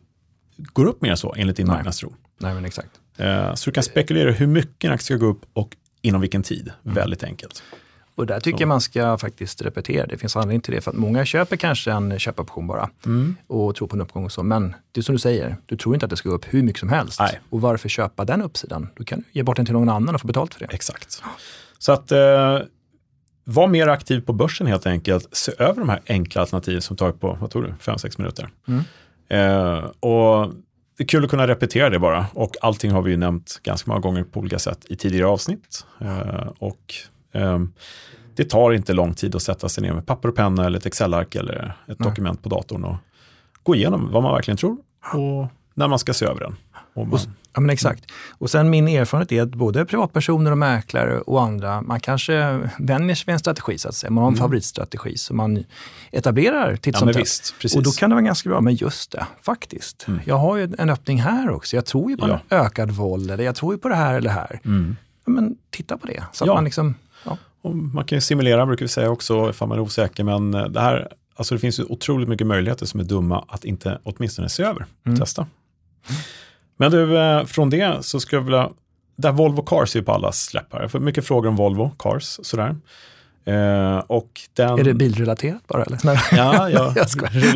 [0.56, 1.76] går upp mer så enligt din Nej.
[1.76, 2.14] marknadstro.
[2.38, 2.90] Nej men exakt.
[3.16, 6.42] Eh, så du kan spekulera hur mycket en aktie ska gå upp och inom vilken
[6.42, 6.72] tid.
[6.84, 6.94] Mm.
[6.94, 7.62] Väldigt enkelt.
[8.18, 10.06] Och där tycker jag man ska faktiskt repetera.
[10.06, 10.80] Det finns anledning till det.
[10.80, 13.36] För att många köper kanske en köpoption bara Mm.
[13.46, 14.42] och tror på en uppgång och så.
[14.42, 16.62] Men det är som du säger, du tror inte att det ska gå upp hur
[16.62, 17.20] mycket som helst.
[17.20, 17.40] Nej.
[17.50, 18.88] Och varför köpa den uppsidan?
[18.96, 20.74] Du kan ge bort den till någon annan och få betalt för det.
[20.74, 21.22] Exakt.
[21.78, 22.58] Så att eh,
[23.44, 25.28] var mer aktiv på börsen helt enkelt.
[25.32, 28.48] Se över de här enkla alternativen som tar på, vad tror du, 5-6 minuter.
[28.68, 28.82] Mm.
[29.28, 30.52] Eh, och
[30.96, 32.26] det är kul att kunna repetera det bara.
[32.34, 35.86] Och allting har vi ju nämnt ganska många gånger på olika sätt i tidigare avsnitt.
[36.00, 36.94] Eh, och
[38.36, 40.86] det tar inte lång tid att sätta sig ner med papper och penna eller ett
[40.86, 42.08] Excel-ark eller ett Nej.
[42.08, 42.96] dokument på datorn och
[43.62, 44.76] gå igenom vad man verkligen tror
[45.14, 46.56] och när man ska se över den.
[46.94, 47.20] Och man,
[47.54, 48.04] Ja, men exakt.
[48.30, 53.14] Och sen min erfarenhet är att både privatpersoner och mäklare och andra, man kanske vänjer
[53.14, 54.10] sig vid en strategi så att säga.
[54.10, 55.64] Man har en favoritstrategi som man
[56.12, 57.76] etablerar titt ja, som tätt.
[57.76, 60.04] Och då kan det vara ganska bra, men just det, faktiskt.
[60.08, 60.20] Mm.
[60.24, 61.76] Jag har ju en öppning här också.
[61.76, 62.40] Jag tror ju på Ja.
[62.50, 64.60] ökad våld, eller jag tror ju på det här eller det här.
[64.64, 64.96] Mm.
[65.24, 66.24] Ja, men titta på det.
[66.32, 66.54] Så att Ja.
[66.54, 66.88] man liksom.
[66.88, 67.07] Och
[67.74, 70.24] man kan ju simulera, brukar vi säga också, ifall man är osäker.
[70.24, 73.64] Men eh, det här, alltså det finns ju otroligt mycket möjligheter som är dumma att
[73.64, 74.86] inte åtminstone se över.
[75.06, 75.18] Mm.
[75.18, 75.46] Testa.
[76.76, 78.70] Men du, eh, från det så skulle jag vilja,
[79.16, 80.82] där Volvo Cars är ju på allas läppar.
[80.82, 82.76] Jag får mycket frågor om Volvo Cars, sådär.
[83.48, 85.82] Eh, och den, är det bilrelaterat bara?
[85.84, 85.98] Eller?
[86.04, 86.18] Nej.
[86.32, 87.32] Ja, jag, Jag skojar.
[87.36, 87.54] Är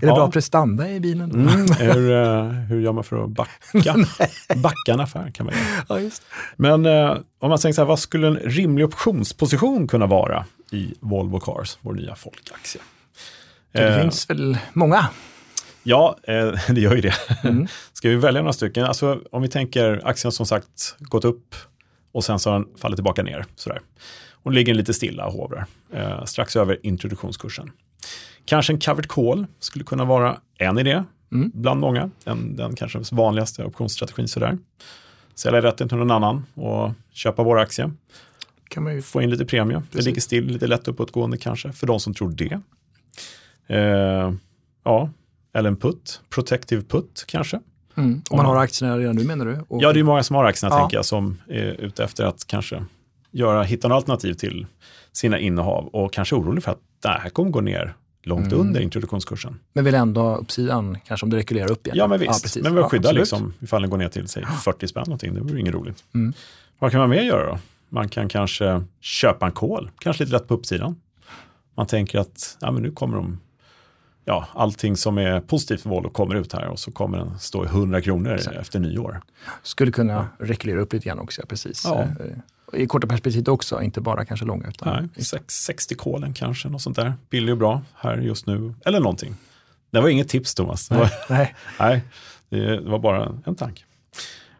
[0.00, 0.14] det Ja.
[0.14, 1.30] bra prestanda i bilen?
[1.30, 3.96] Mm, hur, eh, hur gör man för att backa?
[4.56, 5.84] backa en affär kan man göra.
[5.88, 6.22] Ja, just.
[6.56, 10.94] Men eh, om man tänker så här, vad skulle en rimlig optionsposition kunna vara i
[11.00, 12.80] Volvo Cars, vår nya folkaktie?
[13.72, 15.06] det Eh, finns väl många.
[15.82, 16.16] Ja,
[16.68, 17.14] det gör ju det.
[17.44, 17.66] Mm.
[17.92, 18.84] Ska vi välja några stycken?
[18.84, 21.54] Alltså, om vi tänker aktien som sagt gått upp
[22.12, 23.44] och sen så har den fallit tillbaka ner.
[23.56, 23.80] Sådär.
[24.42, 25.66] Och ligger lite stilla och hovrar.
[25.92, 27.70] Eh, strax över introduktionskursen.
[28.44, 31.50] Kanske en covered call skulle kunna vara en idé Mm.
[31.54, 32.10] bland många.
[32.24, 34.28] Den, den kanske vanligaste optionsstrategin.
[34.28, 34.58] Sådär.
[35.34, 37.90] Sälja rätten till någon annan och köpa vår aktie.
[38.68, 39.76] Kan man ju Få in lite premie.
[39.76, 40.06] Det Precis.
[40.06, 42.60] ligger still, lite lätt uppåtgående kanske, för de som tror det.
[43.66, 44.32] Eh,
[44.84, 45.10] ja,
[45.52, 46.20] eller en putt.
[46.30, 47.60] Protective put kanske.
[47.96, 48.22] Mm.
[48.30, 49.60] Om man har aktierna redan nu menar du?
[49.68, 50.80] Och, Ja, det är många som har aktierna Ja.
[50.80, 52.84] tänker jag, som är ute efter att kanske
[53.30, 54.66] göra, hitta något alternativ till
[55.12, 58.60] sina innehav och kanske orolig för att det här kommer gå ner långt Mm.
[58.66, 59.58] under introduktionskursen.
[59.72, 61.96] Men vill ändå ha uppsidan, kanske om det rekylerar upp igen?
[61.98, 62.42] Ja, men visst.
[62.42, 62.62] precis.
[62.62, 63.20] men vi Ja, skyddar absolut.
[63.20, 65.34] liksom ifall den går ner till säg 40 spänn någonting.
[65.34, 66.04] Det vore inget roligt.
[66.14, 66.32] Mm.
[66.78, 67.58] Vad kan man mer göra då?
[67.88, 70.96] Man kan kanske köpa en kol, kanske lite lätt på uppsidan.
[71.76, 73.40] Man tänker att ja, men nu kommer de,
[74.24, 77.64] ja, allting som är positivt för Volvo kommer ut här och så kommer den stå
[77.64, 78.56] i 100 kronor Exakt.
[78.56, 79.20] efter nyår.
[79.62, 81.82] Skulle kunna rekylela upp lite grann också, ja, precis.
[81.84, 82.06] Ja.
[82.72, 84.68] I korta perspektivet också, inte bara kanske långa.
[84.68, 87.12] Utan, Nej, sex- 60 kolen kanske, något sånt där.
[87.30, 89.34] Billig och bra här just nu, eller någonting.
[89.90, 90.90] Det var inget tips Thomas.
[90.90, 91.54] Nej, nej.
[91.78, 92.02] nej,
[92.48, 93.82] det var bara en tanke.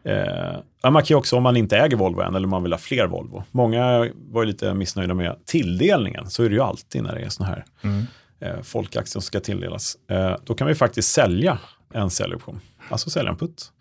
[0.03, 2.77] Eh, man kan ju också, om man inte äger Volvo än, eller man vill ha
[2.79, 3.43] fler Volvo.
[3.51, 7.29] Många var ju lite missnöjda med tilldelningen, så är det ju alltid när det är
[7.29, 8.05] sådana här Mm.
[8.39, 9.97] eh, folkaktier som ska tilldelas.
[10.09, 11.59] Eh, då kan vi faktiskt sälja
[11.93, 13.71] en säljoption, alltså sälja en putt,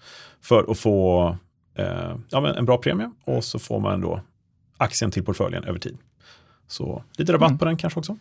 [0.43, 1.37] för att få
[1.81, 4.21] eh, ja, men en bra premie och så får man då
[4.77, 5.99] aktien till portföljen över tid.
[6.67, 7.59] Så lite rabatt Mm.
[7.59, 8.17] på den kanske också.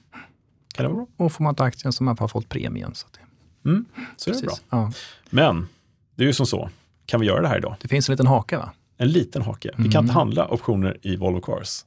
[0.73, 1.25] Kan det vara bra?
[1.25, 2.95] Och får man ta aktien så man har fått premien.
[2.95, 3.19] Så att det,
[3.69, 3.85] Mm,
[4.17, 4.53] så är det bra.
[4.69, 4.91] Ja.
[5.29, 5.67] Men
[6.15, 6.69] det är ju som så,
[7.05, 7.75] kan vi göra det här idag?
[7.81, 8.71] det finns en liten hake va?
[8.97, 9.69] En liten hake.
[9.77, 10.03] Vi kan Mm.
[10.03, 11.85] inte handla optioner i Volvo Cars.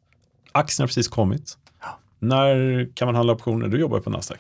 [0.52, 1.58] Aktien har precis kommit.
[1.80, 1.98] Ja.
[2.18, 3.68] När kan man handla optioner?
[3.68, 4.38] Du jobbar ju på Nasdaq.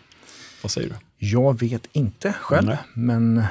[0.62, 1.26] Vad säger du?
[1.26, 2.78] Jag vet inte själv, Nej.
[2.94, 3.42] men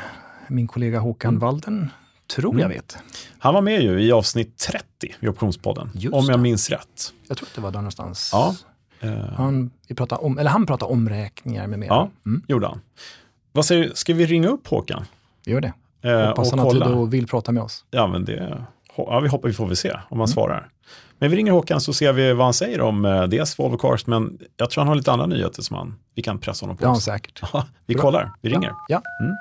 [0.47, 1.39] min kollega Håkan Mm.
[1.39, 1.89] Walden
[2.35, 2.69] tror jag Mm.
[2.77, 2.97] vet.
[3.39, 4.85] Han var med ju i avsnitt 30
[5.19, 6.43] i Optionspodden, Just om jag det.
[6.43, 7.13] minns rätt.
[7.27, 8.29] Jag tror att det var där någonstans.
[8.33, 8.55] Ja.
[8.99, 11.89] Eh, Han, vi pratar om, eller han pratar omräkningar med mera.
[11.89, 12.09] Ja.
[12.25, 12.81] Mm, gjorde han.
[13.51, 15.05] Vad säger du, ska vi ringa upp Håkan?
[15.45, 15.73] gör det.
[16.09, 16.89] Eh, Hoppas han kolla?
[16.89, 17.85] och vill prata med oss.
[17.91, 18.65] Ja, men det,
[18.97, 20.27] ja, vi hoppas vi får väl se om han Mm.
[20.27, 20.69] svarar.
[21.19, 24.07] Men vi ringer Håkan så ser vi vad han säger om eh, dels Volvo Cars,
[24.07, 26.87] men jag tror han har lite andra nyheter som han, vi kan pressa honom på.
[26.87, 27.01] Också.
[27.01, 27.41] säkert.
[27.53, 28.01] Ja, vi Bra.
[28.01, 28.71] kollar, vi ringer.
[28.87, 29.01] Ja.
[29.21, 29.35] Mm.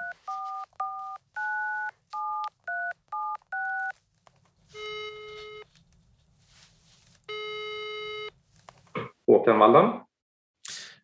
[9.38, 9.90] Håkan Wallen.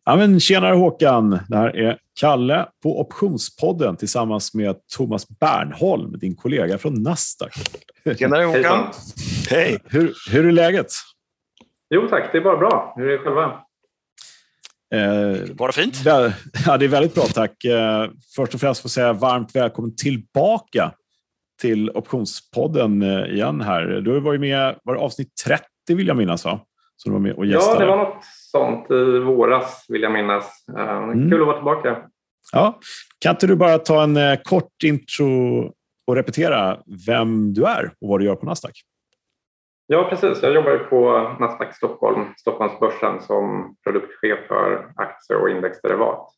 [0.04, 6.36] Ja, men tjenare Håkan, det här är Kalle på Optionspodden tillsammans med Thomas Bernholm, din
[6.36, 7.52] kollega från Nasdaq.
[8.18, 8.86] Tjenare Håkan!
[9.50, 9.78] Hej!
[9.84, 10.86] Hur, hur är läget?
[11.94, 12.94] Jo tack, det är bara bra.
[12.96, 13.60] Hur är det själva?
[14.94, 16.00] Eh, Bara fint.
[16.06, 16.32] Väl-
[16.66, 17.64] Ja, det är väldigt bra, tack.
[17.64, 20.92] Eh, Först och främst får jag säga varmt välkommen tillbaka
[21.61, 23.86] till Optionspodden eh, igen här.
[23.86, 26.61] Du har varit med, var det avsnitt 30 vill jag minnas va?
[27.05, 27.84] Du var med och Ja, gästade.
[27.84, 30.64] det var något sånt i våras vill jag minnas.
[30.78, 31.30] Eh, Mm.
[31.30, 31.97] Kul att vara tillbaka.
[32.53, 32.78] Ja.
[33.18, 35.72] Kan inte du bara ta en eh, kort intro
[36.07, 38.72] och repetera vem du är och vad du gör på Nasdaq?
[39.86, 40.42] Ja, precis.
[40.42, 46.28] Jag jobbar på Nasdaq Stockholm, Stockholmsbörsen som produktchef för aktie och indexderivat.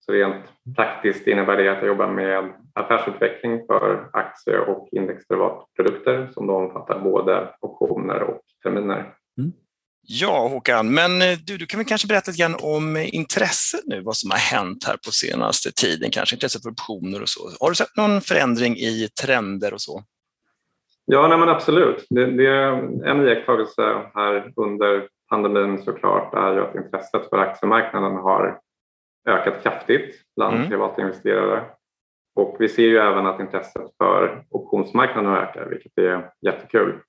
[0.00, 0.44] Så rent
[0.76, 6.98] praktiskt innebär det att jag jobbar med affärsutveckling för aktie och indexderivatprodukter som då omfattar
[7.00, 9.14] både optioner och terminer.
[9.38, 9.52] Mm.
[10.10, 14.00] Ja, Håkan, men eh, du, du kan väl kanske berätta lite grann om intresset nu,
[14.00, 17.40] vad som har hänt här på senaste tiden, kanske intresset för optioner och så.
[17.60, 20.02] Har du sett någon förändring i trender och så?
[21.04, 22.06] Ja, nej men absolut.
[22.10, 22.72] Det, det är
[23.08, 23.82] en iakttagelse
[24.14, 28.60] här under pandemin såklart är ju att intresset för aktiemarknaden har
[29.28, 30.68] ökat kraftigt bland mm.
[30.68, 31.64] privata investerare.
[32.34, 37.00] Och vi ser ju även att intresset för optionsmarknaden ökar, vilket är jättekul.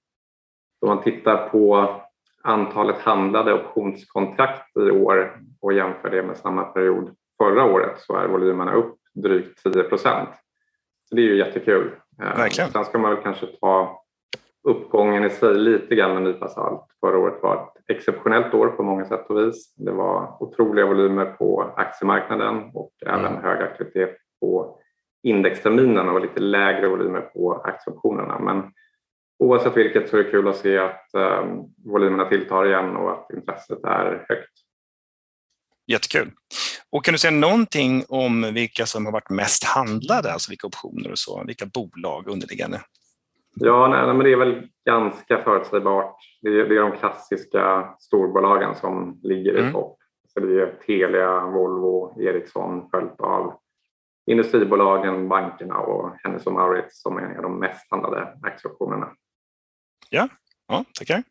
[0.81, 1.95] Om man tittar på
[2.43, 8.27] antalet handlade optionskontrakt i år och jämför det med samma period förra året så är
[8.27, 10.29] volymerna upp drygt 10 procent.
[11.09, 11.91] Så det är ju jättekul.
[12.21, 12.71] Eh, Verkligen.
[12.71, 14.01] Sen ska man väl kanske ta
[14.63, 16.85] uppgången i sig lite grann med en nypa salt.
[16.99, 19.75] Förra året var ett exceptionellt år på många sätt och vis.
[19.75, 23.25] Det var otroliga volymer på aktiemarknaden och mm.
[23.25, 24.79] även hög aktivitet på
[25.23, 28.39] indexterminen och lite lägre volymer på aktieoptionerna.
[28.39, 28.71] Men
[29.39, 33.31] oavsett vilket så är det kul att se att um, volymerna tilltar igen och att
[33.33, 34.51] intresset är högt.
[35.87, 36.31] Jättekul.
[36.91, 41.11] Och kan du säga någonting om vilka som har varit mest handlade, alltså vilka optioner
[41.11, 42.81] och så, vilka bolag underliggande?
[43.55, 46.15] Ja, nej, men det är väl ganska förutsägbart.
[46.41, 49.73] Det är, det är de klassiska storbolagen som ligger i mm.
[49.73, 49.97] topp.
[50.33, 53.53] Så det är Telia, Volvo, Ericsson följt av
[54.31, 59.09] industribolagen, bankerna och Hennes och Mauritz som är de mest handlade aktieoptionerna.
[60.09, 60.27] Ja,
[60.67, 61.23] ja tackar.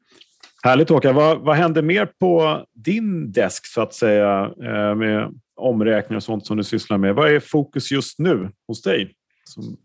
[0.64, 1.14] Härligt Håkan.
[1.14, 6.46] Vad, vad händer mer på din desk så att säga eh, med omräkningar och sånt
[6.46, 7.14] som du sysslar med?
[7.14, 9.14] Vad är fokus just nu hos dig?
[9.44, 9.76] Som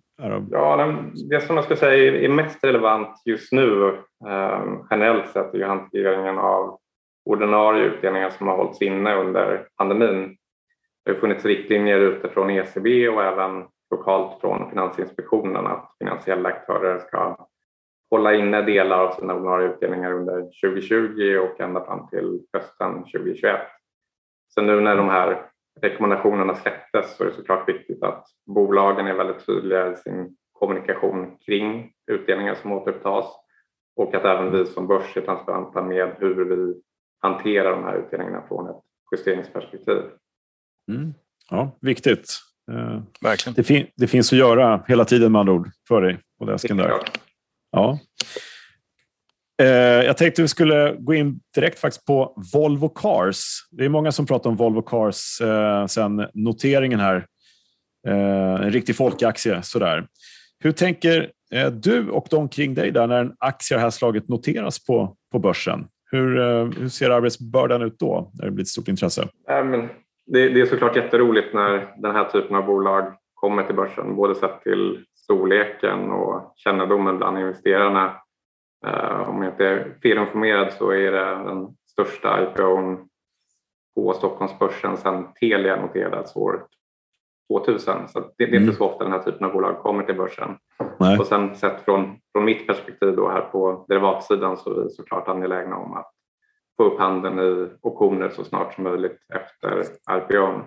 [0.51, 0.95] Ja,
[1.29, 3.87] det som jag skulle säga är mest relevant just nu
[4.27, 6.79] eh, generellt sett är ju hanteringen av
[7.25, 10.37] ordinarie utdelningar som har hållits inne under pandemin.
[11.05, 17.47] Det har funnits riktlinjer utifrån ECB och även lokalt från Finansinspektionen att finansiella aktörer ska
[18.14, 23.61] hålla inne delar av sina ordinarie utdelningar under 2020 och ända fram till hösten 2021.
[24.47, 25.45] Så nu när de här
[25.82, 31.38] rekommendationerna släpptes så är det såklart viktigt att bolagen är väldigt tydliga i sin kommunikation
[31.45, 33.26] kring utdelningar som återupptas
[33.95, 36.82] och att även vi som börs är transparenta med hur vi
[37.20, 40.01] hanterar de här utdelningarna från ett justeringsperspektiv.
[40.91, 41.14] Mm.
[41.49, 42.28] Ja, viktigt.
[42.72, 43.55] Eh, Verkligen.
[43.55, 46.78] Det, fin det, finns att göra hela tiden med andra ord för dig på desken
[46.78, 46.93] där.
[47.74, 47.99] Ja.
[49.61, 49.67] Eh,
[50.05, 53.67] jag tänkte vi skulle gå in direkt faktiskt på Volvo Cars.
[53.71, 57.26] Det är många som pratar om Volvo Cars eh, sen noteringen här.
[58.07, 59.61] Eh, en riktig folkaktie.
[59.63, 60.07] Sådär.
[60.59, 63.91] Hur tänker eh, du och de kring dig där när en aktie av det här
[63.91, 65.88] slaget noteras på, på börsen?
[66.11, 69.28] Hur, eh, hur ser arbetsbördan ut då när det blir ett stort intresse?
[70.26, 74.36] Det, det är såklart jätteroligt när den här typen av bolag kommer till börsen, både
[74.36, 78.24] sett till storleken och kännedomen bland investerarna
[78.88, 83.09] Uh, om jag inte är felinformerad så är det den största IPOn
[83.95, 86.65] på Stockholmsbörsen sedan Telia noterades år
[87.51, 88.07] 2000.
[88.07, 88.74] Så det, det, är inte mm.
[88.74, 90.57] så ofta den här typen av bolag kommer till börsen.
[90.99, 91.19] Nej.
[91.19, 95.28] Och sen sett från, från mitt perspektiv då här på derivatsidan så är vi såklart
[95.28, 96.11] angelägna om att
[96.78, 99.86] få upp handeln i optioner så snart som möjligt efter
[100.17, 100.63] IPOn.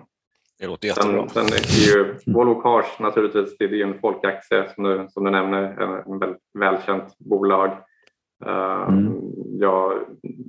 [0.59, 1.29] Det låter jättebra.
[1.29, 2.15] Sen, sen är ju.
[2.25, 6.19] Volvo Cars naturligtvis, det är ju en folkaktie som du, som du nämner, en, en
[6.19, 7.71] väldigt välkänt bolag.
[8.45, 9.13] Eh, mm.
[9.59, 9.99] Jag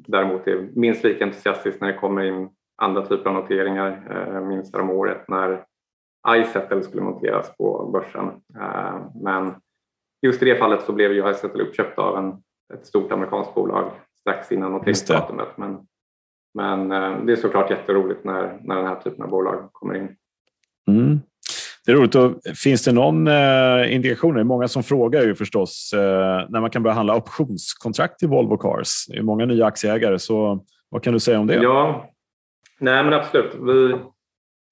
[0.07, 2.49] däremot är minst lika entusiastisk när det kommer in
[2.83, 4.03] andra typer av noteringar.
[4.09, 5.65] Jag eh, minns om året när
[6.29, 8.29] iSettle skulle noteras på börsen.
[8.61, 9.55] Eh, men
[10.23, 12.43] just i det fallet så blev ju iSettle uppköpt av en,
[12.75, 13.91] ett stort amerikanskt bolag
[14.21, 15.49] strax innan noteringsdatumet.
[15.57, 15.87] Men,
[16.59, 16.89] men
[17.27, 20.17] det är såklart jätteroligt när, när den här typen av bolag kommer in.
[20.89, 21.21] Mm.
[21.89, 22.15] Det är roligt.
[22.15, 24.35] Och finns det någon eh, indikation?
[24.35, 28.27] Det är många som frågar ju förstås eh, när man kan börja handla optionskontrakt i
[28.27, 29.07] Volvo Cars.
[29.09, 31.55] Det är många nya aktieägare, så vad kan du säga om det?
[31.55, 32.11] Ja,
[32.81, 33.55] nej men absolut.
[33.55, 33.97] Vi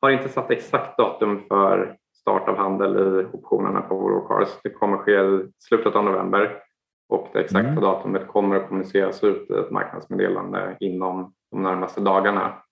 [0.01, 4.49] har inte satt exakt datum för start av handel i optionerna på Volvo Cars.
[4.63, 6.59] Det kommer ske i slutet av november
[7.09, 7.83] och det exakta mm.
[7.83, 12.63] datumet kommer att kommuniceras ut i ett marknadsmeddelande inom de närmaste dagarna.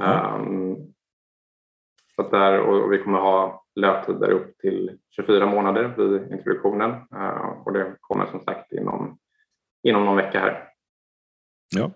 [0.00, 0.34] Mm.
[0.34, 0.94] Um,
[2.16, 7.72] så där, och vi kommer ha löptider upp till 24 månader vid introduktionen eh, och
[7.72, 9.18] det kommer som sagt inom,
[9.82, 10.68] inom någon vecka här.
[11.76, 11.90] Ja.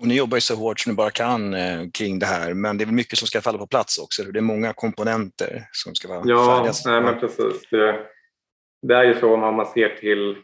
[0.00, 2.78] Och ni jobbar ju så hårt som ni bara kan eh, kring det här, men
[2.78, 4.22] det är mycket som ska falla på plats också.
[4.22, 6.94] Det är många komponenter som ska vara ja, färdiga.
[6.94, 7.68] Ja, men precis.
[7.70, 8.06] Det,
[8.82, 10.36] det, är ju så om man ser till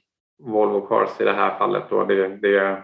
[0.42, 2.82] Volvo Cars i det här fallet då, det, det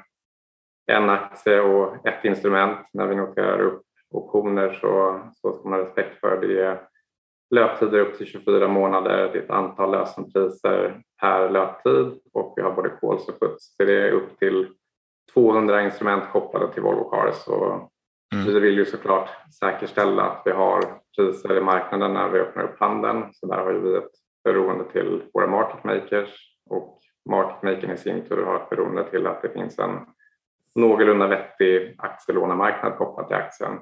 [0.89, 2.79] en aktie och ett instrument.
[2.93, 6.81] När vi noterar upp optioner så, så ska man ha respekt för det.
[7.51, 12.73] Löptider upp till 24 månader, det är ett antal lösenpriser per löptid och vi har
[12.73, 13.77] både calls och puts.
[13.77, 14.69] Så det är upp till
[15.35, 17.49] 200 instrument kopplade till Volvo Cars.
[17.49, 17.91] Och
[18.35, 18.47] mm.
[18.47, 19.29] Vi vill ju såklart
[19.61, 20.85] säkerställa att vi har
[21.17, 23.25] priser i marknaden när vi öppnar upp handeln.
[23.33, 24.11] Så där har vi ett
[24.45, 29.27] beroende till våra market makers och market makern i sin tur har ett beroende till
[29.27, 29.99] att det finns en
[30.79, 33.73] någorlunda vettig aktielånemarknad kopplat till aktien.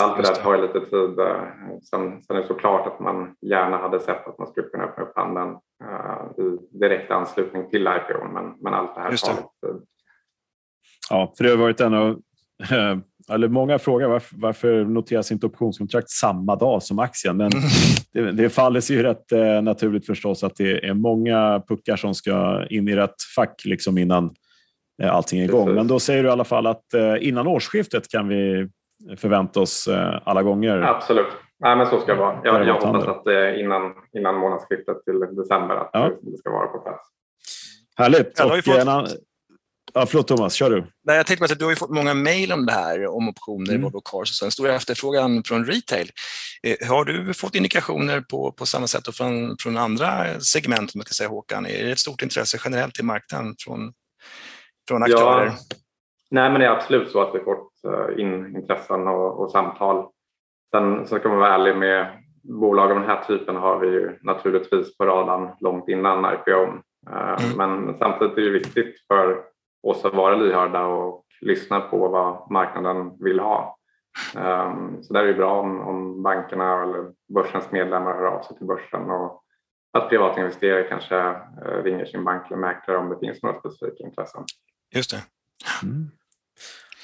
[0.00, 1.18] Allt det där tar lite tid.
[1.18, 1.42] Eh,
[1.90, 5.04] sen, sen är det såklart att man gärna hade sett att man skulle kunna öppna
[5.04, 5.50] upp handeln
[5.84, 9.86] uh, i direkt anslutning till IPO, men, men allt det här tar lite tid.
[11.10, 12.10] Ja, för det har varit en av
[12.70, 12.96] eh,
[13.30, 17.36] eller många frågar varför, varför noteras inte optionskontrakt samma dag som aktien?
[17.36, 17.50] Men
[18.12, 22.14] det, det faller sig ju rätt eh, naturligt förstås att det är många puckar som
[22.14, 24.30] ska in i rätt fack liksom innan eh,
[25.02, 25.74] allting är igång.
[25.74, 28.68] Men då säger du i alla fall att eh, innan årsskiftet kan vi
[29.16, 30.78] förvänta oss eh, alla gånger.
[30.78, 31.26] Absolut.
[31.60, 32.40] Nej, men så ska det vara.
[32.44, 33.26] Jag, jag hoppas att
[33.58, 36.10] innan, innan månadsskiftet till december att ja.
[36.22, 37.08] det ska vara på plats.
[37.96, 38.40] Härligt.
[38.40, 38.78] Och fått...
[38.78, 39.06] en,
[39.94, 40.86] Ja, förlåt Thomas, kör du.
[41.04, 43.80] Nej, jag tänkte att du har fått många mejl om det här, om optioner mm.
[43.80, 46.10] i Volvo Cars och så en stor efterfrågan från retail.
[46.62, 51.12] Eh, har du fått indikationer på, på samma sätt från, från andra segment, man ska
[51.12, 51.66] säga, Håkan?
[51.66, 53.92] Är det ett stort intresse generellt i marknaden från,
[54.88, 55.46] från aktörer?
[55.46, 55.52] Ja.
[56.30, 60.08] Nej, men det är absolut så att vi fått eh, in intressen och, och samtal.
[60.70, 62.06] Sen så kan man vara ärlig med
[62.42, 66.62] bolag av den här typen har vi ju naturligtvis på radarn långt innan IPO.
[67.10, 67.56] Eh, mm.
[67.56, 69.42] Men samtidigt är det viktigt för
[69.82, 73.78] oss att vara lyhörda och lyssna på vad marknaden vill ha.
[74.36, 78.56] Um, så där är det bra om, om bankerna eller börsens medlemmar hör av sig
[78.56, 79.42] till börsen och
[79.92, 84.04] att privata investerare kanske uh, ringer sin bank eller mäklare om det finns några specifika
[84.04, 84.44] intressen.
[84.94, 85.22] Just det.
[85.82, 86.10] Mm.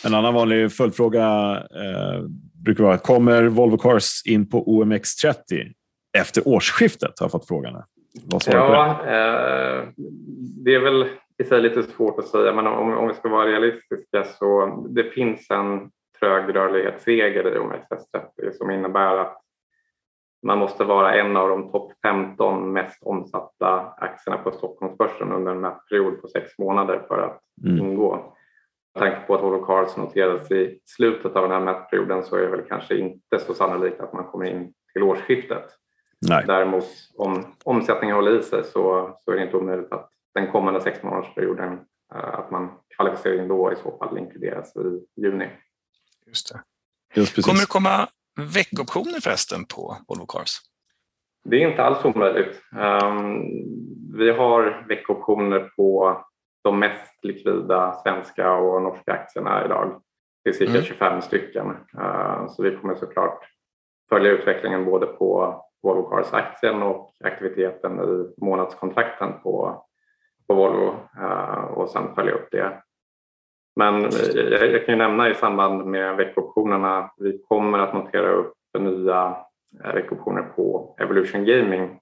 [0.05, 2.23] En annan vanlig följdfråga eh,
[2.65, 5.73] brukar vara, kommer Volvo Cars in på OMX30
[6.19, 7.19] efter årsskiftet?
[7.21, 7.83] Har jag fått frågan.
[8.25, 9.11] Vad svarar ja, på det?
[9.11, 9.89] Eh,
[10.65, 11.09] det är väl
[11.39, 15.05] i sig lite svårt att säga, men om, om vi ska vara realistiska så det
[15.05, 19.44] finns en trögrörlighetsregel i OMXS30 som innebär att
[20.45, 25.61] man måste vara en av de topp 15 mest omsatta aktierna på Stockholmsbörsen under en
[25.61, 27.87] mätperiod på sex månader för att mm.
[27.87, 28.35] ingå.
[28.95, 32.41] Med tanke på att Volvo Cars noterades i slutet av den här mätperioden så är
[32.41, 35.65] det väl kanske inte så sannolikt att man kommer in till årsskiftet.
[36.29, 36.45] Nej.
[36.47, 36.85] Däremot
[37.17, 41.03] om omsättningen håller i sig så, så är det inte omöjligt att den kommande sex
[41.03, 41.73] månadersperioden
[42.15, 45.49] eh, att man kvalificerar in då i så fall inkluderas i juni.
[46.27, 46.61] Just det.
[47.15, 50.59] Just Kommer det komma veckoptioner förresten på Volvo Cars?
[51.45, 52.63] Det är inte alls omöjligt.
[52.73, 53.43] Um,
[54.19, 56.19] vi har veckoptioner på
[56.63, 60.03] de mest likvida svenska och norska aktierna idag.
[60.45, 60.83] Det är cirka mm.
[60.83, 61.67] 25 stycken.
[61.99, 63.41] Uh, så vi kommer såklart
[64.09, 69.85] följa utvecklingen både på Volvo Cars-aktien och aktiviteten i månadskontrakten på
[70.47, 72.83] på Volvo eh, och sen följa upp det.
[73.77, 74.03] Men
[74.35, 79.37] jag kan ju nämna i samband med veckoptionerna, vi kommer att notera upp nya
[79.85, 81.99] eh, veckoptioner på Evolution Gaming i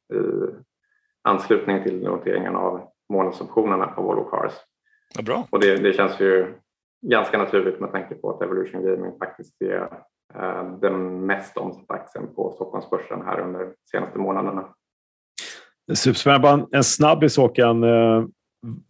[1.23, 2.81] anslutning till noteringen av
[3.13, 4.53] månadsoptionerna på Volvo Cars.
[5.15, 5.47] Ja, bra.
[5.51, 6.55] Och det, det känns ju
[7.07, 9.83] ganska naturligt med tanke på att Evolution Gaming faktiskt är
[10.35, 14.69] eh, den mest omsatta aktien på Stockholmsbörsen här under de senaste månaderna.
[15.95, 16.67] Superspännande.
[16.73, 17.85] en snabbis Håkan.
[17.85, 18.25] Eh,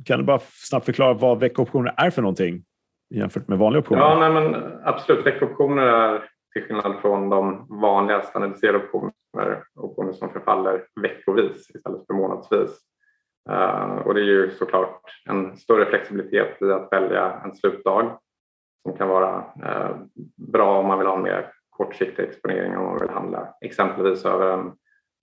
[0.04, 2.64] kan du bara snabbt förklara vad veckooptioner är för någonting
[3.14, 4.02] jämfört med vanliga optioner?
[4.02, 5.26] Ja, nej, men absolut.
[5.26, 12.14] Veckooptioner är till skillnad från de vanliga standardiserade optioner, optioner som förfaller veckovis istället för
[12.14, 12.80] månadsvis.
[13.50, 18.18] Uh, och det är ju såklart en större flexibilitet i att välja en slutdag
[18.82, 19.96] som kan vara uh,
[20.36, 24.52] bra om man vill ha en mer kortsiktig exponering om man vill handla exempelvis över
[24.52, 24.72] en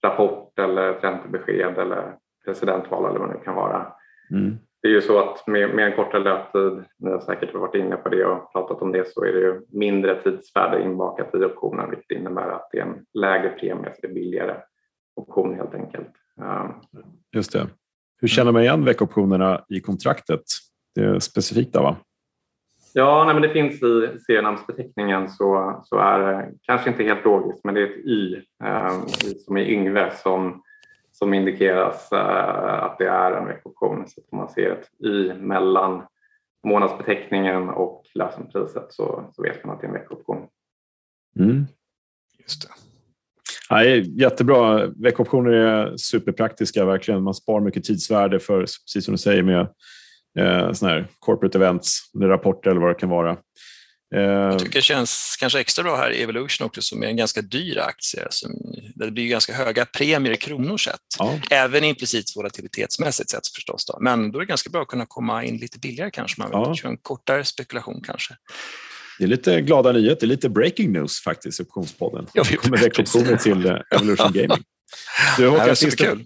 [0.04, 3.92] rapport eller ett räntebesked eller presidentval eller vad det nu kan vara.
[4.30, 4.58] Mm.
[4.82, 7.96] Det är ju så att med, med en kortare löptid, ni har säkert varit inne
[7.96, 11.90] på det och pratat om det, så är det ju mindre tidsvärde inbakat i optionen
[11.90, 14.56] vilket innebär att det är en lägre premie, så det är billigare
[15.16, 16.10] option helt enkelt.
[17.32, 17.66] Just det.
[18.20, 20.42] Hur känner man igen veckoptionerna i kontraktet?
[20.94, 21.96] Det är specifikt där va?
[22.92, 27.64] Ja, nej, men det finns i serienamnsbeteckningen så, så är det kanske inte helt logiskt,
[27.64, 29.06] men det är ett Y eh,
[29.46, 30.62] som är Yngve som,
[31.22, 34.04] som indikeras eh, att det är en veckoption.
[34.08, 36.02] Så om man ser ett Y mellan
[36.66, 40.46] månadsbeteckningen och lösenpriset så, så vet man att det är en veckoption.
[41.38, 41.66] Mm.
[42.38, 42.68] Just det.
[43.70, 44.86] Nej, jättebra.
[44.86, 47.22] Veckoptioner är superpraktiska, verkligen.
[47.22, 49.60] Man sparar mycket tidsvärde för, precis som du säger, med
[50.38, 53.36] eh, såna här corporate events, rapporter eller vad det kan vara.
[54.14, 57.16] Eh, Jag tycker det känns kanske extra bra här i Evolution också som är en
[57.16, 58.26] ganska dyr aktie.
[58.30, 58.50] Som,
[58.94, 61.00] det blir ganska höga premier i kronor sett.
[61.18, 61.38] Ja.
[61.50, 63.86] Även implicit volatilitetsmässigt sett förstås.
[63.86, 63.98] Då.
[64.00, 66.40] Men då är det ganska bra att kunna komma in lite billigare kanske.
[66.40, 66.74] Man vill ja.
[66.74, 68.34] köra en kortare spekulation kanske.
[69.18, 72.26] Det är lite glada nyheter, lite breaking news faktiskt i Optionspodden.
[72.32, 74.64] Ja, vi kommer veckoptioner till eh, Evolution Gaming.
[75.36, 76.18] Du, Håkan, ja, finns, det,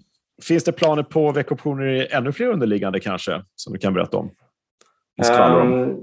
[0.43, 4.31] finns det planer på veckoptioner i ännu fler underliggande kanske, som du kan berätta om?
[5.31, 5.95] Um,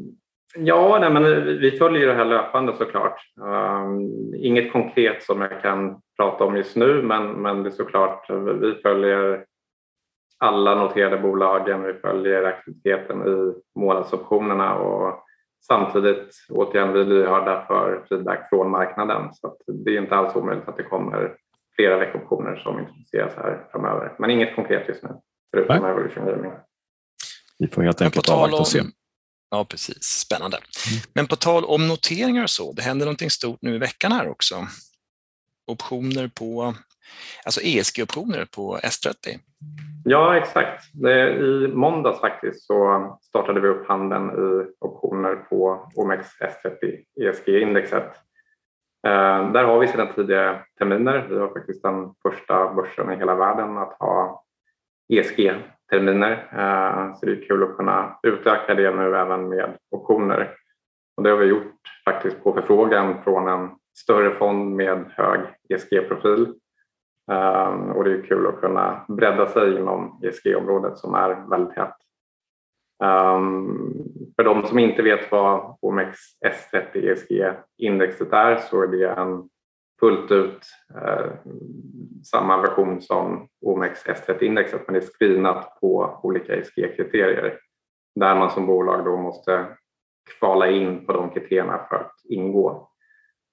[0.54, 3.20] ja, nej, men vi följer det här löpande såklart.
[3.40, 8.30] Um, inget konkret som jag kan prata om just nu, men, men det är såklart,
[8.60, 9.44] vi följer
[10.38, 15.24] alla noterade bolagen, vi följer aktiviteten i månadsoptionerna och
[15.66, 20.76] Samtidigt återigen, vi lyhörda för feedback från marknaden så det är inte alls omöjligt att
[20.76, 21.36] det kommer
[21.76, 24.14] flera veckoptioner som introduceras här framöver.
[24.18, 25.10] Men inget konkret just nu,
[25.50, 25.84] förutom.
[25.84, 26.52] Evolution Gaming.
[27.58, 28.80] Vi får helt enkelt avvakta och se.
[29.54, 30.02] Ja, precis.
[30.02, 30.56] Spännande.
[30.56, 31.02] Mm.
[31.14, 34.28] Men på tal om noteringar och så, det händer någonting stort nu i veckan här
[34.30, 34.66] också.
[35.66, 36.74] Optioner på,
[37.44, 39.38] alltså ESG-optioner på S30.
[40.04, 40.84] Ja, exakt.
[40.94, 48.12] I måndags faktiskt så startade vi upp handeln i optioner på OMXS30 ESG-indexet.
[49.06, 51.26] Eh, där har vi sedan tidigare terminer.
[51.30, 54.44] Vi har faktiskt den första börsen i hela världen att ha
[55.08, 60.56] ESG-terminer terminer, eh, så det är kul att kunna utöka det nu även med optioner.
[61.16, 66.54] Och det har vi gjort faktiskt på förfrågan från en större fond med hög ESG-profil
[67.32, 71.96] eh, och det är kul att kunna bredda sig inom ESG-området som är väldigt hett.
[73.04, 73.40] Eh,
[74.36, 79.48] för de som inte vet vad OMX S30 ESG-indexet är så är det en
[80.02, 81.32] fullt ut eh,
[82.24, 87.58] samma version som OMX S30-indexet men det är screenat på olika ESG-kriterier
[88.14, 89.66] där man som bolag då måste
[90.38, 92.90] kvala in på de kriterierna för att ingå.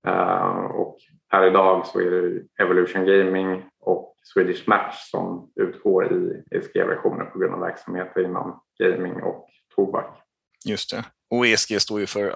[0.08, 0.98] Eh, och
[1.28, 7.40] här idag så är det Evolution Gaming och Swedish Match som utgår i ESG-versioner på
[7.40, 10.22] grund av verksamheter inom gaming och tobak.
[10.66, 11.06] Just det.
[11.30, 12.30] Och ESG står ju för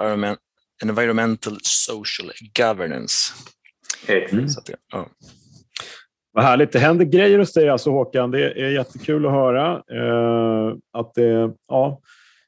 [0.84, 3.34] Environmental Social Governance.
[4.10, 4.48] Mm.
[4.92, 5.08] Ja.
[6.34, 6.72] Vad härligt.
[6.72, 8.32] Det händer grejer hos dig alltså Håkan.
[8.32, 9.72] Det är jättekul att höra.
[9.74, 12.02] Eh, att det, ja,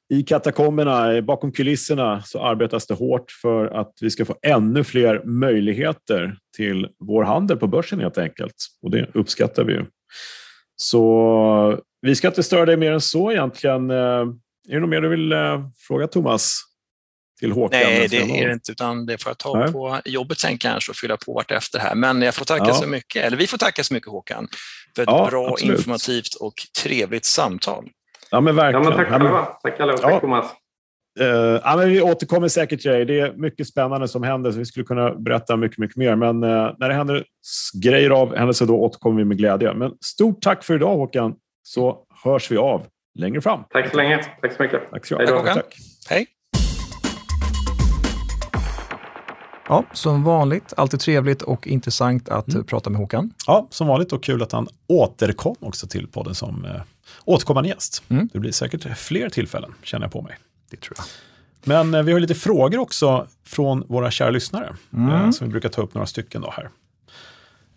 [0.10, 5.22] i katakomberna, bakom kulisserna, så arbetas det hårt för att vi ska få ännu fler
[5.24, 8.56] möjligheter till vår handel på börsen helt enkelt.
[8.82, 9.86] Och det uppskattar vi ju.
[10.76, 13.92] Så vi ska inte störa dig mer än så egentligen.
[13.92, 13.98] Eh,
[14.68, 16.62] är det något mer du vill eh, fråga Thomas?
[17.40, 17.80] Till Håkan?
[17.80, 19.72] Nej, det är det inte, utan det får jag ta Nej.
[19.72, 21.96] på jobbet sen kanske och fylla på vart efter här.
[21.96, 22.74] Men jag får tacka ja.
[22.74, 24.48] så mycket, eller vi får tacka så mycket Håkan,
[24.96, 25.78] för ett ja, bra, absolut.
[25.78, 27.90] informativt och trevligt samtal.
[28.32, 28.84] Ja, men verkligen.
[28.84, 29.46] Ja, men tack själva.
[29.46, 29.98] Tack alla.
[29.98, 30.20] Tack ja.
[30.20, 30.46] Thomas.
[31.22, 31.28] Uh,
[31.64, 33.06] ja, men vi återkommer säkert till dig.
[33.06, 36.16] Det är mycket spännande som händer, så vi skulle kunna berätta mycket, mycket mer.
[36.16, 37.26] Men uh, när det händer
[37.84, 39.74] grejer av händelser, då återkommer vi med glädje.
[39.74, 42.86] Men stort tack för idag Håkan, så hörs vi av
[43.20, 43.64] längre fram.
[43.70, 44.24] Tack så länge.
[44.42, 44.92] Tack så mycket.
[44.92, 45.46] Tack så mycket.
[45.46, 45.76] Tack.
[46.10, 46.28] Hej.
[49.70, 52.66] Ja, som vanligt, alltid trevligt och intressant att mm.
[52.66, 53.34] prata med Håkan.
[53.48, 56.82] Ja, som vanligt och kul att han återkom också till podden som eh,
[57.26, 58.04] återkommande gäst.
[58.10, 58.30] Mm.
[58.34, 60.38] Det blir säkert fler tillfällen, känner jag på mig.
[60.72, 61.06] Det tror jag.
[61.64, 65.12] Men eh, vi har lite frågor också från våra kära lyssnare, mm.
[65.12, 66.70] eh, som vi brukar ta upp några stycken då här.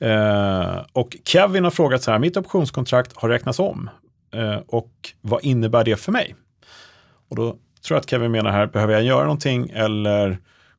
[0.00, 3.90] Eh, och Kevin har frågat så här, mitt optionskontrakt har räknats om
[4.34, 6.34] eh, och vad innebär det för mig?
[7.28, 7.44] Och då
[7.82, 10.38] tror jag att Kevin menar här, behöver jag göra någonting eller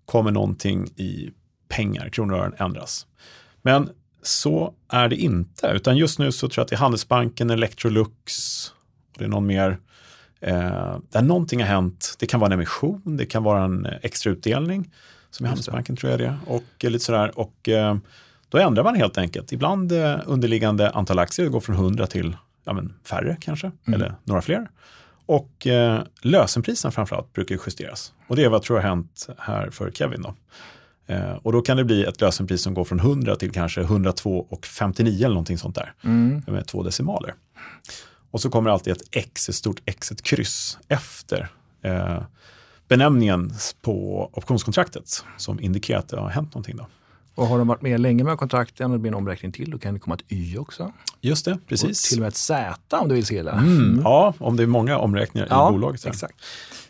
[0.09, 1.29] kommer någonting i
[1.67, 3.07] pengar, kronor och ören ändras?
[3.61, 3.89] Men
[4.21, 8.13] så är det inte, utan just nu så tror jag att det är Handelsbanken, Electrolux,
[9.11, 9.79] och det är någon mer,
[10.39, 12.15] eh, där någonting har hänt.
[12.19, 14.91] Det kan vara en emission, det kan vara en extra utdelning,
[15.31, 17.39] som i Handelsbanken tror jag det och lite sådär.
[17.39, 17.97] Och eh,
[18.49, 19.51] då ändrar man helt enkelt.
[19.51, 24.01] Ibland eh, underliggande antal aktier går från 100 till ja, men färre kanske, mm.
[24.01, 24.69] eller några fler.
[25.29, 28.13] Och eh, lösenpriserna framförallt brukar justeras.
[28.27, 30.21] Och det är vad jag tror har hänt här för Kevin.
[30.21, 30.35] Då.
[31.13, 34.47] Eh, och då kan det bli ett lösenpris som går från 100 till kanske 102
[34.49, 35.93] och 59 eller någonting sånt där.
[36.03, 36.43] Mm.
[36.47, 37.33] Med två decimaler.
[38.31, 41.49] Och så kommer alltid ett X, ett stort X, ett kryss efter
[41.81, 42.21] eh,
[42.87, 46.77] benämningen på optionskontraktet som indikerar att det har hänt någonting.
[46.77, 46.87] Då.
[47.39, 49.77] Och har de varit med länge med kontrakten och det blir en omräkning till, då
[49.77, 50.91] kan det komma ett Y också.
[51.21, 52.03] Just det, precis.
[52.03, 53.51] Och till och med ett Z om du vill se det.
[53.51, 53.77] Mm.
[53.77, 54.01] Mm.
[54.03, 56.05] Ja, om det är många omräkningar ja, i bolaget.
[56.05, 56.35] Exakt.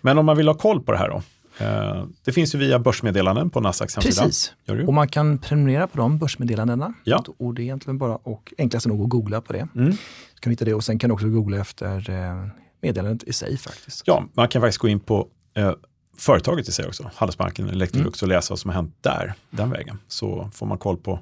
[0.01, 1.21] Men om man vill ha koll på det här då,
[1.59, 4.23] Eh, det finns ju via börsmeddelanden på Nasdaqs hemsida.
[4.23, 4.53] Precis.
[4.87, 6.93] Och man kan prenumerera på de börsmeddelandena.
[7.03, 7.23] Ja.
[7.37, 9.67] Och det är egentligen bara och enklast nog att googla på det.
[9.75, 9.91] Mm.
[10.33, 12.47] Så kan hitta det och sen kan du också googla efter eh,
[12.81, 14.03] meddelandet i sig faktiskt.
[14.05, 15.71] Ja, man kan faktiskt gå in på eh,
[16.19, 19.99] företaget i sig också, Handelsbanken, Electrolux och läsa vad som har hänt där, den vägen.
[20.07, 21.19] Så får man koll på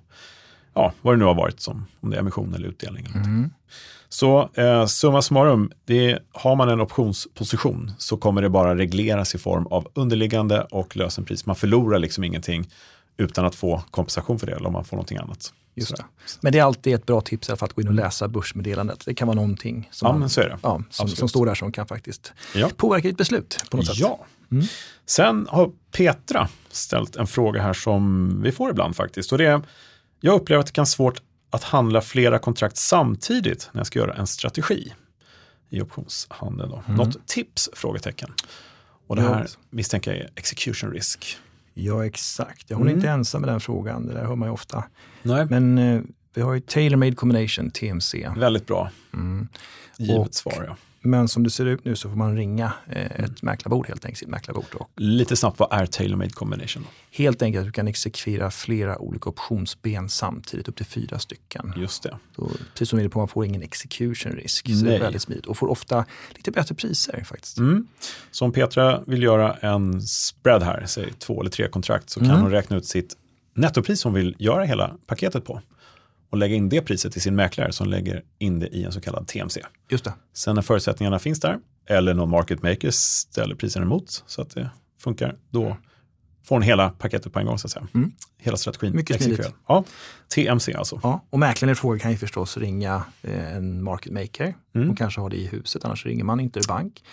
[0.73, 3.05] ja, vad det nu har varit, som, om det är emission eller utdelning.
[3.05, 3.17] Eller.
[3.17, 3.49] Mm.
[4.09, 9.37] Så eh, summa summarum, det, har man en optionsposition så kommer det bara regleras i
[9.37, 11.45] form av underliggande och lösenpris.
[11.45, 12.67] Man förlorar liksom ingenting
[13.17, 15.53] utan att få kompensation för det eller om man får någonting annat.
[15.79, 16.05] Just det.
[16.41, 19.05] Men det är alltid ett bra tips fall att gå in och läsa börsmeddelandet.
[19.05, 20.29] Det kan vara någonting som, Ja, man,
[20.63, 22.69] ja, som, som står där som kan faktiskt Ja.
[22.77, 23.97] påverka ditt beslut på något sätt.
[23.97, 24.25] Ja.
[25.05, 29.31] Sen har Petra ställt en fråga här som vi får ibland faktiskt.
[29.31, 29.61] Och det är,
[30.19, 33.99] jag upplever att det kan vara svårt att handla flera kontrakt samtidigt när jag ska
[33.99, 34.93] göra en strategi
[35.69, 36.69] i optionshandeln.
[36.71, 36.83] Då.
[36.93, 37.69] Något tips?
[37.73, 38.33] Frågetecken.
[39.07, 41.37] Och det här misstänker jag är execution risk.
[41.79, 42.69] Ja, exakt.
[42.69, 42.99] Jag håller Mm.
[42.99, 44.05] inte ensam med den frågan.
[44.07, 44.83] Det där hör man ju ofta.
[45.23, 45.45] Nej.
[45.49, 46.01] Men eh,
[46.33, 48.29] vi har ju Tailor Made Combination, TMC.
[48.37, 48.89] Väldigt bra.
[49.13, 49.47] Mm.
[49.97, 50.63] Givet Och- svar.
[50.67, 50.75] Ja.
[51.07, 54.31] Men som det ser ut nu så får man ringa eh, ett mäklarbord helt enkelt.
[54.31, 56.83] Mäklarbord och Lite snabbt, vad är tailor-made combination?
[56.83, 56.89] Då?
[57.11, 61.73] helt enkelt att du kan exekvera flera olika optionsben samtidigt, upp till fyra stycken.
[61.77, 62.17] Just det.
[62.35, 64.65] Så, precis som vi är på, man får ingen execution risk.
[64.79, 66.05] Så det är väldigt smidigt och får ofta
[66.35, 67.57] lite bättre priser faktiskt.
[67.57, 67.87] Mm.
[68.31, 72.29] Så om Petra vill göra en spread här, säg två eller tre kontrakt, så kan
[72.29, 72.41] Mm.
[72.41, 73.17] hon räkna ut sitt
[73.53, 75.61] nettopris hon vill göra hela paketet på
[76.29, 79.01] och lägga in det priset till sin mäklare som lägger in det i en så
[79.01, 79.61] kallad TMC.
[79.89, 80.13] Just det.
[80.33, 81.59] Sen när förutsättningarna finns där,
[81.89, 84.69] eller någon market maker ställer priserna emot så att det
[84.99, 85.77] funkar, då
[86.43, 87.87] får hon hela paketet på en gång så att säga.
[87.93, 88.11] Mm.
[88.37, 88.95] Hela strategin.
[88.95, 89.53] Mycket smidigt.
[89.67, 89.83] Ja,
[90.35, 90.99] TMC alltså.
[91.03, 94.89] Ja, och mäklaren i fråga kan ju förstås ringa eh, en market maker Mm.
[94.89, 97.03] och kanske ha det i huset, annars ringer man Interbank.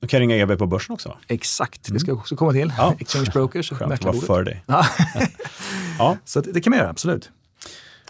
[0.00, 1.08] Du kan ringa EB på börsen också.
[1.08, 1.18] va?
[1.28, 2.60] Exakt, det ska jag också komma till.
[2.62, 2.74] Mm.
[2.78, 2.94] Ja.
[3.00, 4.62] Exchange brokers, Skönt att vara för dig.
[4.66, 4.86] Ja.
[5.98, 6.16] Ja.
[6.24, 7.30] Så det kan man göra, absolut.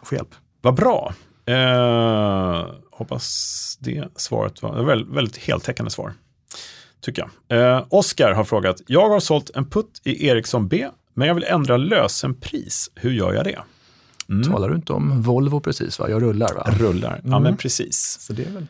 [0.03, 0.35] Få hjälp.
[0.61, 1.15] Vad bra.
[1.47, 6.13] Eh, hoppas det svaret var, väldigt, väldigt heltäckande svar.
[7.01, 7.63] Tycker jag.
[7.77, 11.45] Eh, Oskar har frågat, jag har sålt en putt i Ericsson B, men jag vill
[11.45, 12.91] ändra lösenpris.
[12.95, 13.59] Hur gör jag det?
[14.29, 14.53] Mm.
[14.53, 15.99] Talar du inte om Volvo precis?
[15.99, 16.11] va?
[16.11, 16.67] Jag rullar va?
[16.79, 17.21] Rullar.
[17.25, 17.43] Ja, Mm.
[17.43, 18.17] men precis.
[18.21, 18.67] Så det är väl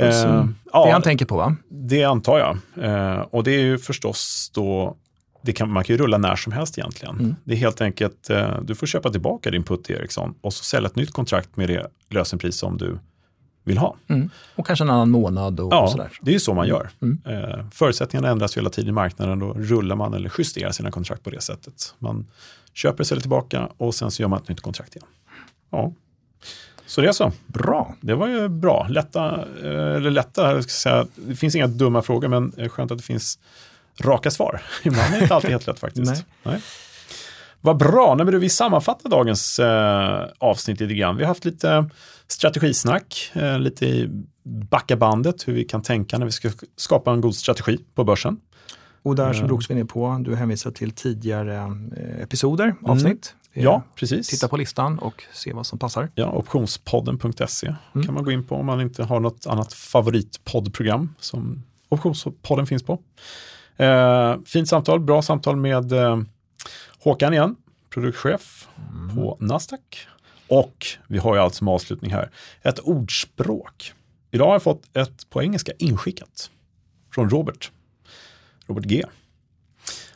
[0.00, 1.56] Eh, det ja, han tänker på va?
[1.68, 2.84] det antar jag.
[2.84, 4.96] Eh, och det är ju förstås då,
[5.42, 7.18] det kan, man kan ju rulla när som helst egentligen.
[7.18, 7.36] Mm.
[7.44, 10.64] Det är helt enkelt, eh, du får köpa tillbaka din putt i Ericsson och så
[10.64, 12.98] sälja ett nytt kontrakt med det lösenpris som du
[13.64, 13.96] vill ha.
[14.08, 14.30] Mm.
[14.54, 16.10] Och kanske en annan månad och, och Ja, sådär.
[16.20, 16.90] det är ju så man gör.
[17.02, 17.18] Mm.
[17.24, 19.38] Eh, förutsättningarna ändras ju hela tiden i marknaden.
[19.38, 21.94] Då rullar man eller justerar sina kontrakt på det sättet.
[21.98, 22.26] Man
[22.74, 25.08] köper, säljer tillbaka och sen så gör man ett nytt kontrakt igen.
[25.70, 25.92] Ja.
[26.86, 27.32] Så det är så.
[27.46, 27.94] Bra.
[28.00, 28.86] Det var ju bra.
[28.90, 31.06] Lätta, eh, eller lätta, jag ska säga.
[31.14, 33.38] det finns inga dumma frågor men skönt att det finns
[34.00, 34.62] raka svar.
[34.82, 36.12] Ibland är det inte alltid helt lätt faktiskt.
[36.12, 36.24] Nej.
[36.42, 36.60] Nej.
[37.60, 41.16] Vad bra, Nej, men du, vi sammanfattar dagens eh, avsnitt lite grann.
[41.16, 41.90] Vi har haft lite
[42.26, 44.08] strategisnack, eh, lite i
[44.44, 48.40] backa bandet, hur vi kan tänka när vi ska skapa en god strategi på börsen.
[49.02, 49.48] Och där som Eh.
[49.48, 51.56] du också var inne på, du hänvisar till tidigare
[51.96, 53.34] eh, episoder, avsnitt.
[53.52, 54.28] Eh, Ja, precis.
[54.28, 56.08] Titta på listan och se vad som passar.
[56.14, 58.06] Ja, optionspodden.se Mm.
[58.06, 62.82] kan man gå in på om man inte har något annat favoritpoddprogram som Optionspodden finns
[62.82, 62.98] på.
[63.78, 66.18] Eh, fint samtal, bra samtal med eh,
[66.98, 67.56] Håkan igen,
[67.90, 68.68] produktchef
[69.14, 70.06] på Nasdaq.
[70.48, 72.30] Och vi har ju allt som avslutning här,
[72.62, 73.92] ett ordspråk.
[74.30, 76.50] Idag har jag fått ett på engelska inskickat
[77.14, 77.70] från Robert.
[78.66, 79.04] Robert G.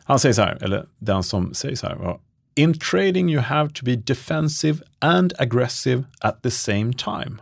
[0.03, 2.19] Han säger så här, eller den som säger så här, var,
[2.55, 7.41] In trading you have to be defensive and aggressive at the same time.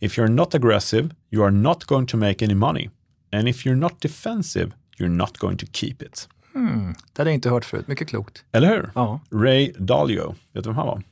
[0.00, 2.90] If you're not aggressive, you are not going to make any money.
[3.32, 6.28] And if you're not defensive, you're not going to keep it.
[6.54, 6.94] Mm.
[7.12, 8.44] Det hade jag inte hört förut, mycket klokt.
[8.52, 8.90] Eller hur?
[8.94, 9.20] Ja.
[9.30, 11.02] Ray Dalio, vet du vem han var?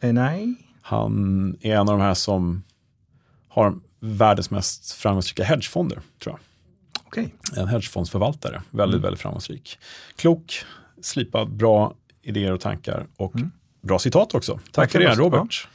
[0.00, 0.54] Eh, nej.
[0.82, 2.62] Han är en av de här som
[3.48, 6.40] har världens mest framgångsrika hedgefonder, tror jag.
[7.06, 7.34] Okej.
[7.56, 9.02] En hedgefondsförvaltare, väldigt, Mm.
[9.02, 9.78] väldigt framgångsrik.
[10.16, 10.64] Klok,
[11.02, 13.50] slipad, bra idéer och tankar och Mm.
[13.80, 14.52] bra citat också.
[14.54, 15.14] Tack Tack för det.
[15.14, 15.68] Robert.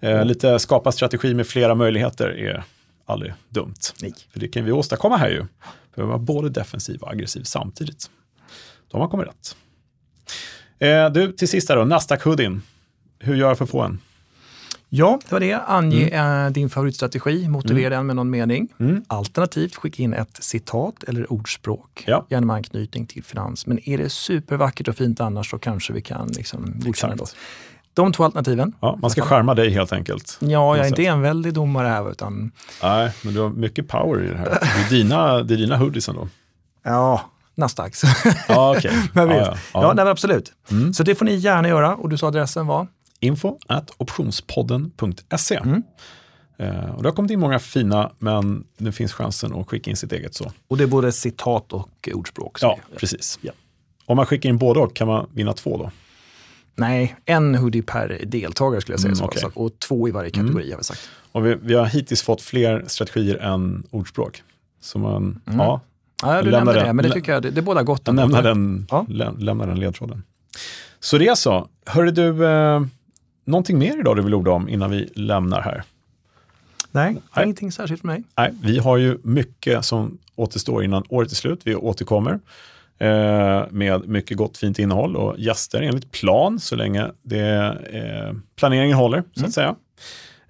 [0.00, 2.64] Eh, lite skapa strategi med flera möjligheter är
[3.06, 3.74] aldrig dumt.
[4.02, 4.14] Nej.
[4.32, 5.46] För det kan vi åstadkomma här ju.
[5.94, 8.10] Behöver vara både defensiv och aggressiv samtidigt.
[8.90, 9.56] Då har kommit rätt.
[10.78, 12.62] Eh, du, till sist då, Nasdaq Hoodin.
[13.18, 13.98] Hur gör jag för att få en?
[14.88, 15.54] Ja, det var det.
[15.54, 18.68] Ange eh, din favoritstrategi, motivera den med någon mening.
[18.80, 19.04] Mm.
[19.06, 22.26] Alternativt skicka in ett citat eller ordspråk, Ja.
[22.30, 23.66] gärna med anknytning till finans.
[23.66, 27.26] Men är det supervackert och fint annars så kanske vi kan liksom godkänna då.
[27.94, 28.72] De två alternativen.
[28.80, 30.36] Ja, man ska skärma dig helt enkelt.
[30.40, 34.24] Ja, jag är inte en väldig domare här utan Nej, men du har mycket power
[34.24, 34.48] i det här.
[34.50, 36.28] Det är dina, det är dina hoodies ändå.
[36.82, 37.20] ja,
[37.54, 37.94] Nasdaq.
[38.48, 38.76] Ja,
[39.12, 39.40] men Ja, visst.
[39.50, 39.92] ja, ja, ja.
[39.92, 40.52] nej, absolut.
[40.70, 40.92] Mm.
[40.92, 41.96] Så det får ni gärna göra.
[41.96, 42.86] Och du sa adressen var?
[43.20, 45.56] Info at optionspodden.se.
[45.56, 45.82] Mm.
[46.58, 49.96] Eh, och det har kommit in många fina, men nu finns chansen att skicka in
[49.96, 50.52] sitt eget så.
[50.68, 52.58] Och det är både citat och ordspråk.
[52.60, 53.38] Ja, precis.
[53.42, 53.52] Ja.
[54.06, 55.90] Om man skickar in både och kan man vinna två då.
[56.74, 59.14] Nej, en hoodie per deltagare skulle jag säga.
[59.14, 59.30] Mm.
[59.34, 61.08] Så- Och två i varje kategori har vi sagt.
[61.32, 64.42] Och vi, vi har hittills fått fler strategier än ordspråk.
[64.80, 65.58] Så man, Mm.
[65.58, 65.80] ja,
[66.22, 66.86] Ja, du nämnde den.
[66.86, 68.02] det, men det tycker jag, det, det båda gott.
[68.04, 69.06] jag lämnar den, Ja.
[69.08, 70.22] lä, lämnar den ledtråden.
[71.00, 71.68] Så det är så.
[71.86, 72.82] Hörru du, eh,
[73.44, 75.82] någonting mer idag du vill orda om innan vi lämnar här?
[76.90, 77.44] Nej, Nej.
[77.44, 78.22] ingenting särskilt för mig.
[78.38, 81.60] Nej, vi har ju mycket som återstår innan året är slut.
[81.64, 82.40] Vi återkommer
[83.70, 89.22] med mycket gott fint innehåll och gäster enligt plan så länge det, eh, planeringen håller,
[89.36, 89.74] så att säga.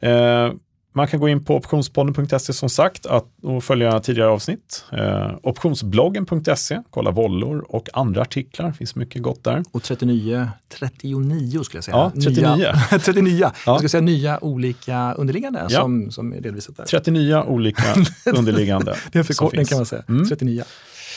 [0.01, 0.53] Eh,
[0.95, 4.85] man kan gå in på optionspodden.se som sagt att, och följa tidigare avsnitt.
[4.93, 9.63] Eh, optionsbloggen.se, kolla vollor och andra artiklar, det finns mycket gott där.
[9.73, 11.97] Och 39, 39 skulle jag säga.
[11.97, 12.57] Ja, 39.
[12.57, 13.41] Nya, 39.
[13.41, 13.51] Ja.
[13.67, 15.81] Jag ska säga nya olika underliggande Ja.
[15.81, 16.85] som, som är redovisat där.
[16.85, 17.83] 39 olika
[18.35, 18.97] underliggande.
[19.13, 20.03] Det är en förkortning kan man säga.
[20.09, 20.29] Mm.
[20.29, 20.63] 39.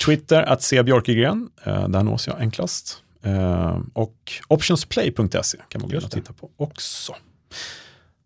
[0.06, 3.02] Twitter att se Björkegren, eh, där nås jag enklast.
[3.24, 7.16] Eh, och optionsplay.se kan man gå in och titta på också.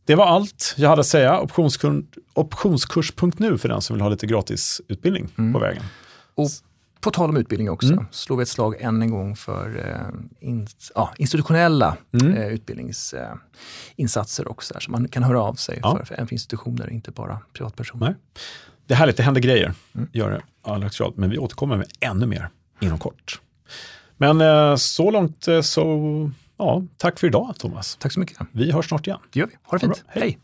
[0.05, 1.39] Det var allt jag hade att säga.
[1.39, 5.53] Optionskurs, optionskurs.nu för den som vill ha lite gratis utbildning Mm.
[5.53, 5.83] på vägen.
[6.35, 6.49] Och
[7.01, 8.05] på tal om utbildning också, Mm.
[8.11, 9.77] slår vi ett slag än en gång för
[10.41, 12.33] eh, in, ja, institutionella Mm.
[12.37, 13.37] eh, utbildningsinsatser eh,
[13.95, 14.73] insatser också.
[14.73, 15.97] Där, så man kan höra av sig Ja.
[16.05, 18.05] för, för institutioner, inte bara privatpersoner.
[18.07, 18.15] Nej.
[18.89, 19.73] Det är härligt, det händer grejer.
[19.95, 20.09] Mm.
[20.13, 23.41] Gör det allra men vi återkommer med ännu mer inom kort.
[24.17, 27.97] Men eh, så långt eh, så, ja, tack för idag Thomas.
[27.99, 28.37] Tack så mycket.
[28.51, 29.19] Vi hörs snart igen.
[29.33, 29.53] Det gör vi.
[29.63, 30.05] Ha det Ha fint.
[30.05, 30.13] bra.
[30.13, 30.23] Hej.
[30.23, 30.39] Hej.